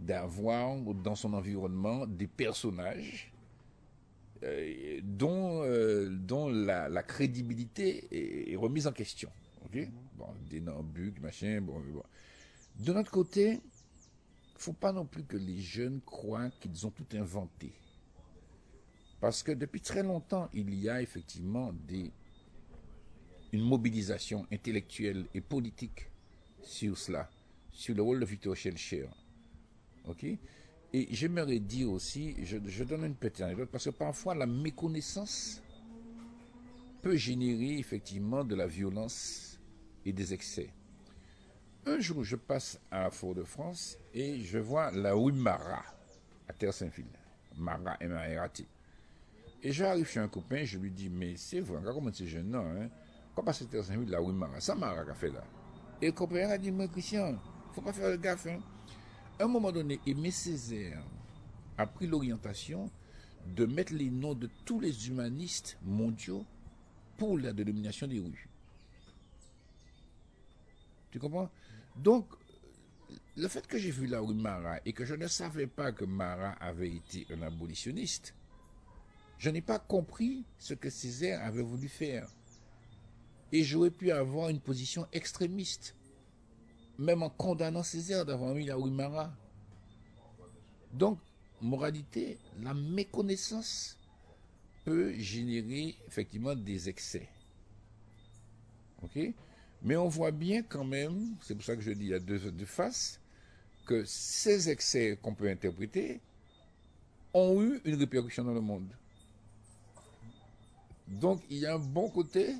d'avoir 0.00 0.76
dans 0.76 1.14
son 1.14 1.32
environnement 1.32 2.06
des 2.06 2.26
personnages 2.26 3.32
euh, 4.42 5.00
dont, 5.02 5.62
euh, 5.62 6.08
dont 6.10 6.48
la, 6.48 7.02
crédibilité 7.02 8.06
est, 8.10 8.52
est 8.52 8.56
remise 8.56 8.86
en 8.86 8.92
question. 8.92 9.30
ok? 9.64 9.88
Bon, 10.16 10.26
des 10.50 10.60
nambucs, 10.60 11.20
machin, 11.20 11.60
bon, 11.62 11.80
bon. 11.92 12.02
De 12.78 12.92
notre 12.92 13.10
côté, 13.10 13.60
faut 14.58 14.72
pas 14.72 14.92
non 14.92 15.04
plus 15.04 15.24
que 15.24 15.36
les 15.36 15.60
jeunes 15.60 16.00
croient 16.04 16.50
qu'ils 16.60 16.86
ont 16.86 16.90
tout 16.90 17.06
inventé. 17.14 17.72
Parce 19.20 19.42
que 19.42 19.52
depuis 19.52 19.80
très 19.80 20.02
longtemps, 20.02 20.48
il 20.52 20.74
y 20.74 20.88
a 20.88 21.00
effectivement 21.00 21.72
une 23.52 23.62
mobilisation 23.62 24.46
intellectuelle 24.52 25.26
et 25.34 25.40
politique 25.40 26.10
sur 26.62 26.98
cela, 26.98 27.30
sur 27.72 27.94
le 27.94 28.02
rôle 28.02 28.20
de 28.20 28.26
Victor 28.26 28.56
Schellcher. 28.56 29.08
OK? 30.06 30.24
Et 30.24 31.08
j'aimerais 31.10 31.58
dire 31.58 31.90
aussi, 31.90 32.34
je, 32.44 32.58
je 32.64 32.84
donne 32.84 33.04
une 33.04 33.14
petite 33.14 33.42
anecdote, 33.42 33.70
parce 33.70 33.84
que 33.84 33.90
parfois 33.90 34.34
la 34.34 34.46
méconnaissance 34.46 35.62
peut 37.02 37.16
générer 37.16 37.78
effectivement 37.78 38.44
de 38.44 38.54
la 38.54 38.66
violence 38.66 39.58
et 40.04 40.12
des 40.12 40.32
excès. 40.32 40.70
Un 41.88 42.00
jour, 42.00 42.24
je 42.24 42.34
passe 42.34 42.80
à 42.90 43.10
Fort-de-France 43.10 43.96
et 44.12 44.40
je 44.40 44.58
vois 44.58 44.90
la 44.90 45.14
rue 45.14 45.30
Marat, 45.30 45.84
à 46.48 46.52
Terre-Saint-Ville. 46.52 47.06
Marat, 47.56 47.96
M-A-R-A-T. 48.00 48.66
Et 49.62 49.70
j'arrive 49.70 50.08
chez 50.08 50.18
un 50.18 50.26
copain, 50.26 50.64
je 50.64 50.78
lui 50.78 50.90
dis, 50.90 51.08
mais 51.08 51.36
c'est 51.36 51.60
vrai, 51.60 51.78
regarde 51.78 51.94
comment 51.94 52.10
c'est 52.12 52.26
jeune, 52.26 52.50
non, 52.50 52.66
hein? 52.66 52.88
Quand 53.36 53.44
passe 53.44 53.62
à 53.62 53.66
Terre-Saint-Ville, 53.66 54.10
la 54.10 54.18
rue 54.18 54.32
Marat, 54.32 54.60
ça 54.60 54.74
Marat 54.74 55.04
qu'a 55.04 55.14
fait 55.14 55.30
là? 55.30 55.44
Et 56.02 56.06
le 56.06 56.12
copain 56.12 56.48
a 56.50 56.58
dit, 56.58 56.72
moi, 56.72 56.88
Christian, 56.88 57.38
faut 57.72 57.82
pas 57.82 57.92
faire 57.92 58.10
le 58.10 58.16
gaffe, 58.16 58.46
hein? 58.48 58.58
À 59.38 59.44
un 59.44 59.48
moment 59.48 59.70
donné, 59.70 60.00
Aimé 60.06 60.32
Césaire 60.32 61.04
a 61.78 61.86
pris 61.86 62.08
l'orientation 62.08 62.90
de 63.46 63.64
mettre 63.64 63.94
les 63.94 64.10
noms 64.10 64.34
de 64.34 64.50
tous 64.64 64.80
les 64.80 65.06
humanistes 65.06 65.78
mondiaux 65.84 66.44
pour 67.16 67.38
la 67.38 67.52
dénomination 67.52 68.08
des 68.08 68.18
rues. 68.18 68.48
Tu 71.12 71.20
comprends? 71.20 71.48
Donc, 71.96 72.26
le 73.36 73.48
fait 73.48 73.66
que 73.66 73.78
j'ai 73.78 73.90
vu 73.90 74.06
la 74.06 74.20
rue 74.20 74.36
et 74.84 74.92
que 74.92 75.04
je 75.04 75.14
ne 75.14 75.26
savais 75.26 75.66
pas 75.66 75.92
que 75.92 76.04
Marat 76.04 76.52
avait 76.60 76.94
été 76.94 77.26
un 77.30 77.42
abolitionniste, 77.42 78.34
je 79.38 79.50
n'ai 79.50 79.60
pas 79.60 79.78
compris 79.78 80.44
ce 80.58 80.74
que 80.74 80.88
Césaire 80.88 81.44
avait 81.44 81.62
voulu 81.62 81.88
faire. 81.88 82.28
Et 83.52 83.62
j'aurais 83.62 83.90
pu 83.90 84.10
avoir 84.10 84.48
une 84.48 84.60
position 84.60 85.06
extrémiste, 85.12 85.94
même 86.98 87.22
en 87.22 87.30
condamnant 87.30 87.82
Césaire 87.82 88.24
d'avoir 88.24 88.54
mis 88.54 88.64
la 88.64 88.78
Ouimara. 88.78 89.32
Donc, 90.92 91.18
moralité, 91.60 92.38
la 92.60 92.74
méconnaissance 92.74 93.98
peut 94.84 95.12
générer 95.18 95.96
effectivement 96.06 96.54
des 96.54 96.88
excès. 96.88 97.28
OK? 99.02 99.34
Mais 99.82 99.96
on 99.96 100.08
voit 100.08 100.30
bien 100.30 100.62
quand 100.62 100.84
même, 100.84 101.36
c'est 101.42 101.54
pour 101.54 101.64
ça 101.64 101.76
que 101.76 101.82
je 101.82 101.92
dis 101.92 102.06
il 102.06 102.08
y 102.08 102.14
a 102.14 102.18
deux, 102.18 102.38
faces, 102.64 103.20
que 103.84 104.04
ces 104.04 104.68
excès 104.68 105.18
qu'on 105.22 105.34
peut 105.34 105.48
interpréter 105.48 106.20
ont 107.32 107.62
eu 107.62 107.80
une 107.84 107.94
répercussion 107.96 108.44
dans 108.44 108.54
le 108.54 108.60
monde. 108.60 108.88
Donc 111.06 111.42
il 111.50 111.58
y 111.58 111.66
a 111.66 111.74
un 111.74 111.78
bon 111.78 112.08
côté 112.08 112.54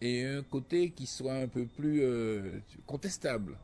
et 0.00 0.24
un 0.24 0.42
côté 0.42 0.90
qui 0.90 1.06
soit 1.06 1.34
un 1.34 1.46
peu 1.46 1.64
plus 1.64 2.02
euh, 2.02 2.60
contestable. 2.86 3.56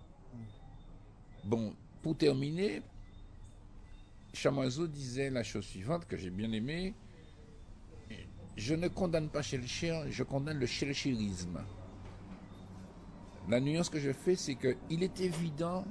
Bon, 1.44 1.74
pour 2.02 2.16
terminer, 2.16 2.82
Chamoiseau 4.32 4.86
disait 4.86 5.30
la 5.30 5.42
chose 5.42 5.64
suivante 5.64 6.06
que 6.06 6.16
j'ai 6.16 6.30
bien 6.30 6.52
aimée. 6.52 6.94
Je 8.56 8.74
ne 8.74 8.88
condamne 8.88 9.28
pas 9.28 9.42
je 9.42 10.22
condamne 10.22 10.58
le 10.58 10.66
Shelcherisme. 10.66 11.60
La 13.48 13.60
nuance 13.60 13.88
que 13.88 13.98
je 13.98 14.12
fais, 14.12 14.36
c'est 14.36 14.56
qu'il 14.56 15.02
est 15.02 15.20
évident 15.20 15.86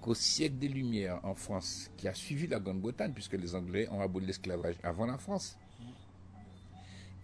qu'au 0.00 0.14
siècle 0.14 0.58
des 0.58 0.68
Lumières 0.68 1.18
en 1.24 1.34
France, 1.34 1.90
qui 1.96 2.06
a 2.06 2.14
suivi 2.14 2.46
la 2.46 2.60
Grande-Bretagne, 2.60 3.12
puisque 3.12 3.32
les 3.32 3.56
Anglais 3.56 3.88
ont 3.90 4.00
aboli 4.00 4.26
l'esclavage 4.26 4.76
avant 4.84 5.06
la 5.06 5.18
France, 5.18 5.58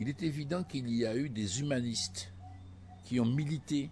il 0.00 0.08
est 0.08 0.20
évident 0.24 0.64
qu'il 0.64 0.92
y 0.92 1.06
a 1.06 1.14
eu 1.14 1.28
des 1.28 1.60
humanistes 1.60 2.32
qui 3.04 3.20
ont 3.20 3.26
milité 3.26 3.90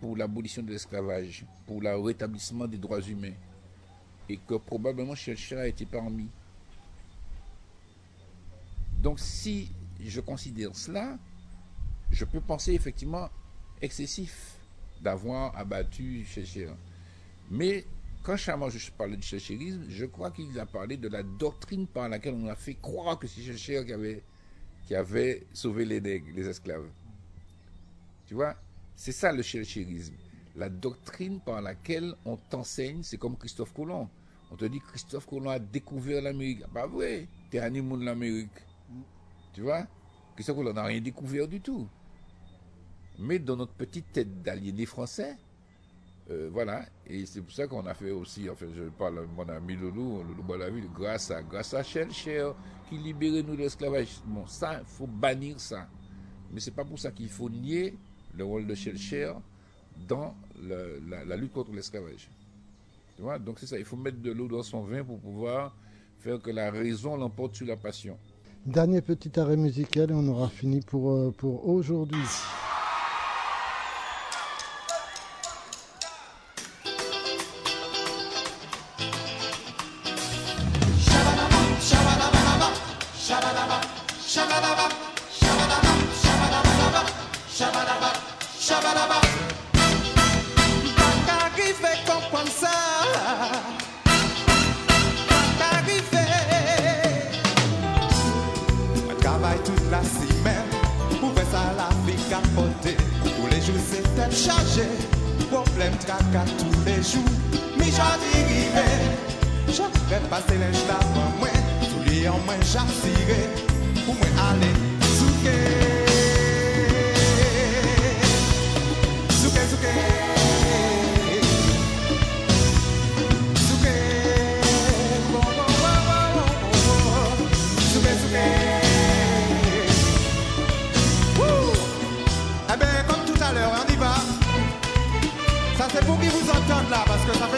pour 0.00 0.16
l'abolition 0.16 0.62
de 0.64 0.72
l'esclavage, 0.72 1.46
pour 1.64 1.80
le 1.80 1.96
rétablissement 1.96 2.66
des 2.66 2.78
droits 2.78 3.00
humains, 3.00 3.34
et 4.28 4.38
que 4.38 4.54
probablement 4.54 5.14
Shelcher 5.14 5.58
a 5.58 5.68
été 5.68 5.86
parmi. 5.86 6.28
Donc 9.00 9.20
si 9.20 9.70
je 10.00 10.20
considère 10.20 10.74
cela, 10.74 11.16
je 12.10 12.24
peux 12.24 12.40
penser 12.40 12.72
effectivement 12.72 13.30
excessif 13.82 14.58
d'avoir 15.00 15.56
abattu 15.56 16.24
Shelcher. 16.24 16.70
Mais 17.50 17.84
quand 18.22 18.36
Chaman 18.36 18.70
je 18.70 18.90
parlais 18.90 19.16
du 19.16 19.22
Shelcherisme, 19.26 19.84
je 19.88 20.04
crois 20.06 20.30
qu'il 20.30 20.58
a 20.58 20.66
parlé 20.66 20.96
de 20.96 21.08
la 21.08 21.22
doctrine 21.22 21.86
par 21.86 22.08
laquelle 22.08 22.34
on 22.34 22.48
a 22.48 22.56
fait 22.56 22.74
croire 22.74 23.18
que 23.18 23.26
c'est 23.26 23.42
Shelcher 23.42 23.84
qui 23.84 23.92
avait, 23.92 24.22
qui 24.86 24.94
avait 24.94 25.46
sauvé 25.52 25.84
les 25.84 26.00
nègres, 26.00 26.28
les 26.34 26.48
esclaves. 26.48 26.88
Tu 28.26 28.34
vois, 28.34 28.56
c'est 28.96 29.12
ça 29.12 29.32
le 29.32 29.42
Shelcherisme. 29.42 30.14
La 30.56 30.68
doctrine 30.68 31.40
par 31.40 31.60
laquelle 31.60 32.14
on 32.24 32.36
t'enseigne, 32.36 33.02
c'est 33.02 33.18
comme 33.18 33.36
Christophe 33.36 33.74
Colomb. 33.74 34.08
On 34.50 34.56
te 34.56 34.64
dit 34.64 34.80
Christophe 34.80 35.26
Colomb 35.26 35.50
a 35.50 35.58
découvert 35.58 36.22
l'Amérique. 36.22 36.62
Ah, 36.64 36.68
Pas 36.72 36.86
vrai, 36.86 37.28
t'es 37.50 37.58
animal 37.58 38.00
de 38.00 38.04
l'Amérique. 38.06 38.50
Tu 39.52 39.60
vois 39.60 39.86
Christophe 40.34 40.56
Colomb 40.56 40.72
n'a 40.72 40.84
rien 40.84 41.00
découvert 41.00 41.46
du 41.46 41.60
tout. 41.60 41.86
Mais 43.18 43.38
dans 43.38 43.56
notre 43.56 43.72
petite 43.72 44.12
tête 44.12 44.42
d'aliénés 44.42 44.86
français, 44.86 45.36
euh, 46.30 46.50
voilà, 46.52 46.84
et 47.06 47.24
c'est 47.24 47.40
pour 47.40 47.52
ça 47.52 47.66
qu'on 47.66 47.86
a 47.86 47.94
fait 47.94 48.10
aussi, 48.10 48.50
en 48.50 48.56
fait, 48.56 48.66
je 48.74 48.82
parle 48.84 49.20
de 49.22 49.26
mon 49.36 49.48
ami 49.48 49.76
Loulou, 49.76 50.22
Loulou 50.24 50.42
Balaville, 50.42 50.88
grâce 50.92 51.30
à, 51.30 51.42
grâce 51.42 51.72
à 51.72 51.82
Shelcher, 51.82 52.50
qui 52.88 52.98
libérait 52.98 53.42
nous 53.42 53.54
de 53.54 53.62
l'esclavage. 53.62 54.08
Bon, 54.26 54.46
ça, 54.46 54.80
il 54.80 54.86
faut 54.86 55.06
bannir 55.06 55.60
ça. 55.60 55.86
Mais 56.52 56.60
c'est 56.60 56.72
pas 56.74 56.84
pour 56.84 56.98
ça 56.98 57.10
qu'il 57.12 57.28
faut 57.28 57.48
nier 57.48 57.94
le 58.36 58.44
rôle 58.44 58.66
de 58.66 58.74
Shelcher 58.74 59.32
dans 60.08 60.34
la, 60.60 61.24
la 61.24 61.36
lutte 61.36 61.52
contre 61.52 61.72
l'esclavage. 61.72 62.28
Tu 63.16 63.22
vois, 63.22 63.38
donc 63.38 63.58
c'est 63.60 63.66
ça, 63.66 63.78
il 63.78 63.84
faut 63.84 63.96
mettre 63.96 64.20
de 64.20 64.32
l'eau 64.32 64.48
dans 64.48 64.62
son 64.62 64.82
vin 64.82 65.02
pour 65.04 65.18
pouvoir 65.20 65.74
faire 66.18 66.40
que 66.40 66.50
la 66.50 66.70
raison 66.70 67.16
l'emporte 67.16 67.54
sur 67.54 67.66
la 67.66 67.76
passion. 67.76 68.18
Dernier 68.66 69.00
petit 69.00 69.38
arrêt 69.38 69.56
musical 69.56 70.10
et 70.10 70.14
on 70.14 70.26
aura 70.26 70.48
fini 70.48 70.80
pour, 70.80 71.12
euh, 71.12 71.30
pour 71.30 71.68
aujourd'hui. 71.68 72.18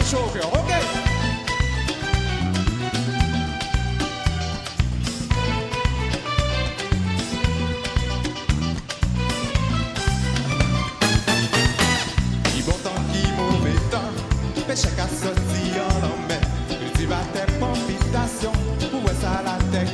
Chaud 0.08 0.24
au 0.24 0.30
cœur. 0.30 0.50
Ok. 0.52 0.72
Qui 12.44 12.62
bon 12.62 12.72
temps, 12.72 12.90
qui 13.12 13.22
mauvais 13.36 13.72
temps, 13.90 13.98
péché 14.66 14.88
qu'à 14.96 15.08
sortir 15.08 15.82
en 15.84 16.00
l'emmène. 16.00 16.48
Cultive 16.68 17.14
tes 17.34 17.52
palpitations, 17.60 18.52
pour 18.90 19.00
voir 19.00 19.14
ça 19.20 19.42
la 19.44 19.56
tête. 19.70 19.88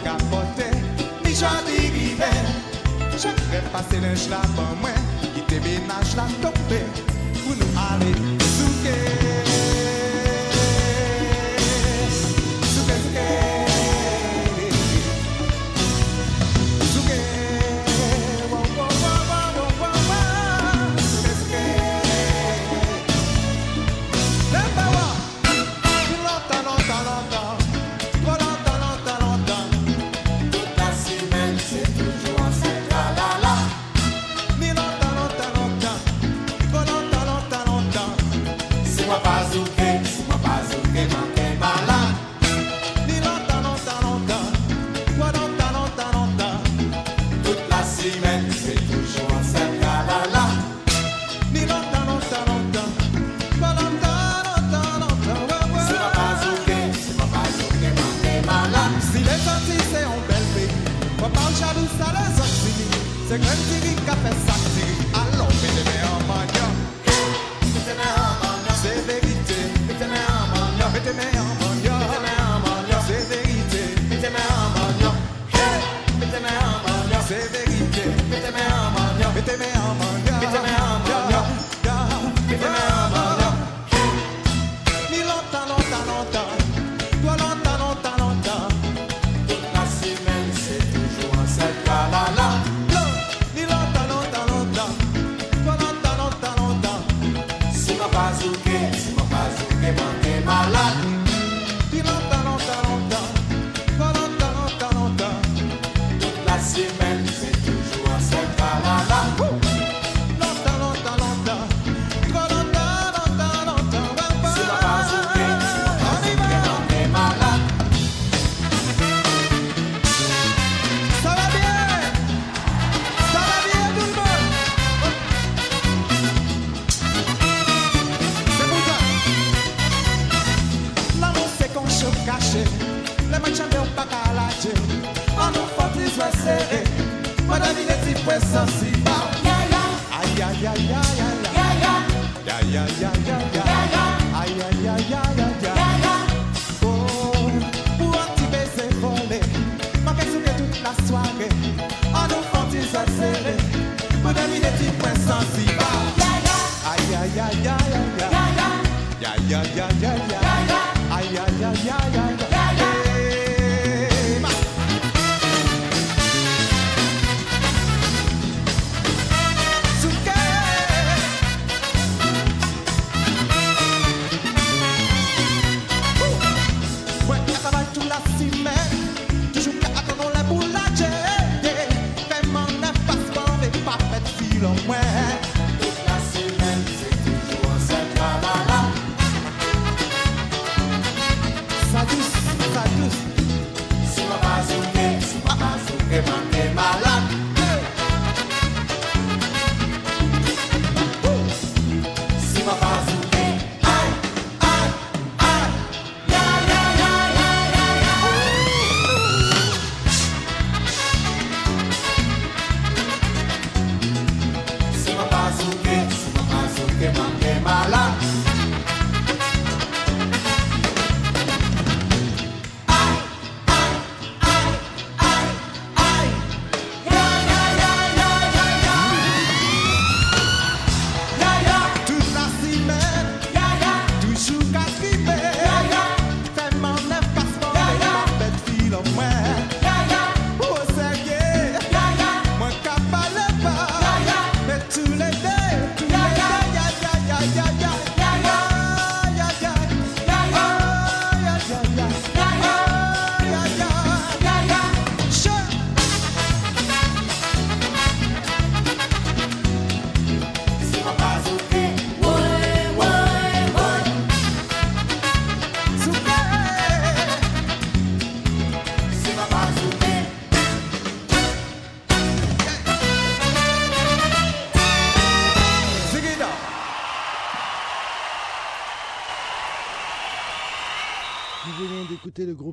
Ni 1.25 1.35
j'en 1.35 1.63
dérivé, 1.67 2.33
je 3.13 3.29
vais 3.51 3.63
passer 3.73 4.01
l'âge 4.01 4.29
là 4.29 4.41
pour 4.55 4.77
moi, 4.81 4.91
qui 5.35 5.43
te 5.43 5.55
ménage 5.55 6.15
la 6.15 6.27
tomber, 6.41 6.85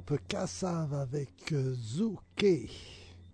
groupe 0.02 0.20
Kassav 0.28 0.94
avec 0.94 1.52
euh, 1.52 1.74
Zouké. 1.74 2.70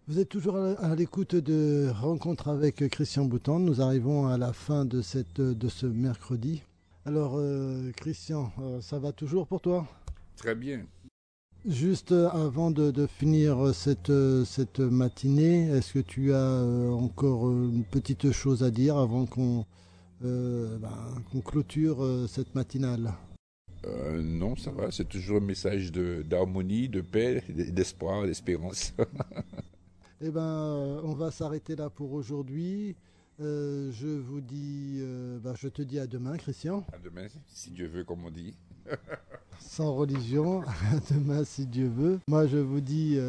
Vous 0.08 0.20
êtes 0.20 0.30
toujours 0.30 0.58
à 0.58 0.96
l'écoute 0.96 1.36
de 1.36 1.90
Rencontre 1.94 2.50
avec 2.50 2.88
Christian 2.90 3.26
Boutan. 3.26 3.60
Nous 3.60 3.82
arrivons 3.82 4.28
à 4.28 4.38
la 4.38 4.54
fin 4.54 4.86
de, 4.86 5.02
cette, 5.02 5.40
de 5.40 5.68
ce 5.70 5.86
mercredi. 5.86 6.64
Alors, 7.06 7.36
euh, 7.38 7.92
Christian, 7.96 8.52
euh, 8.60 8.82
ça 8.82 9.00
va 9.00 9.12
toujours 9.12 9.48
pour 9.48 9.62
toi? 9.62 9.86
Très 10.36 10.56
bien. 10.56 10.86
Juste 11.66 12.12
avant 12.12 12.72
de, 12.72 12.92
de 12.92 13.08
finir 13.08 13.74
cette, 13.74 14.12
cette 14.46 14.80
matinée, 14.80 15.68
est-ce 15.70 15.94
que 15.94 16.00
tu 16.00 16.34
as 16.34 16.64
encore 16.92 17.50
une 17.52 17.84
petite 17.84 18.32
chose 18.32 18.64
à 18.64 18.72
dire 18.72 18.98
avant 18.98 19.26
qu'on 19.26 19.66
euh, 20.24 20.78
ben, 20.80 21.42
clôture 21.42 22.06
cette 22.30 22.56
matinale? 22.56 23.14
Euh, 23.88 24.22
non, 24.22 24.56
ça 24.56 24.72
va. 24.72 24.92
C'est 24.92 25.08
toujours 25.08 25.38
un 25.38 25.46
message 25.46 25.92
de- 25.92 26.22
d'harmonie, 26.28 26.90
de, 26.90 27.02
paix, 27.02 27.44
d'espoir, 27.50 28.24
d'espérance. 28.26 28.94
Eh 30.20 30.32
ben, 30.32 30.42
euh, 30.42 31.02
on 31.04 31.14
va 31.14 31.30
s'arrêter 31.30 31.76
là 31.76 31.92
pour 31.92 32.14
aujourd'hui. 32.14 32.96
Euh, 33.40 33.92
je 33.94 34.08
vous 34.08 34.42
dis, 34.42 34.96
euh, 34.98 35.38
ben, 35.38 35.54
je 35.56 35.68
te 35.68 35.84
dis 35.84 36.00
à 36.00 36.08
demain, 36.08 36.38
Christian. 36.38 36.84
à 36.92 36.98
demain, 36.98 37.28
si 37.54 37.70
Dieu 37.70 37.86
veut, 37.88 38.04
comme 38.04 38.26
on 38.26 38.32
dit. 38.32 38.56
Sans 39.60 39.94
religion, 39.94 40.62
à 40.66 41.14
demain 41.14 41.44
si 41.44 41.68
Dieu 41.68 41.88
veut. 41.96 42.20
Moi, 42.28 42.48
je 42.48 42.58
vous 42.58 42.82
dis, 42.82 43.20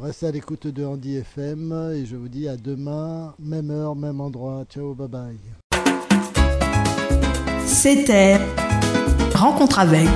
restez 0.00 0.28
à 0.28 0.30
l'écoute 0.30 0.66
de 0.68 0.82
Andy 0.86 1.16
FM 1.16 1.92
et 1.94 2.06
je 2.06 2.16
vous 2.16 2.30
dis 2.30 2.48
à 2.48 2.56
demain, 2.56 3.34
même 3.38 3.70
heure, 3.70 3.94
même 3.94 4.22
endroit. 4.22 4.64
Ciao, 4.70 4.94
bye 4.94 5.06
bye. 5.06 5.36
C'était 7.66 8.38
Rencontre 9.34 9.78
avec. 9.78 10.08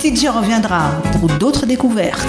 TJ 0.00 0.28
reviendra 0.28 0.90
pour 1.12 1.28
d'autres 1.28 1.66
découvertes. 1.66 2.26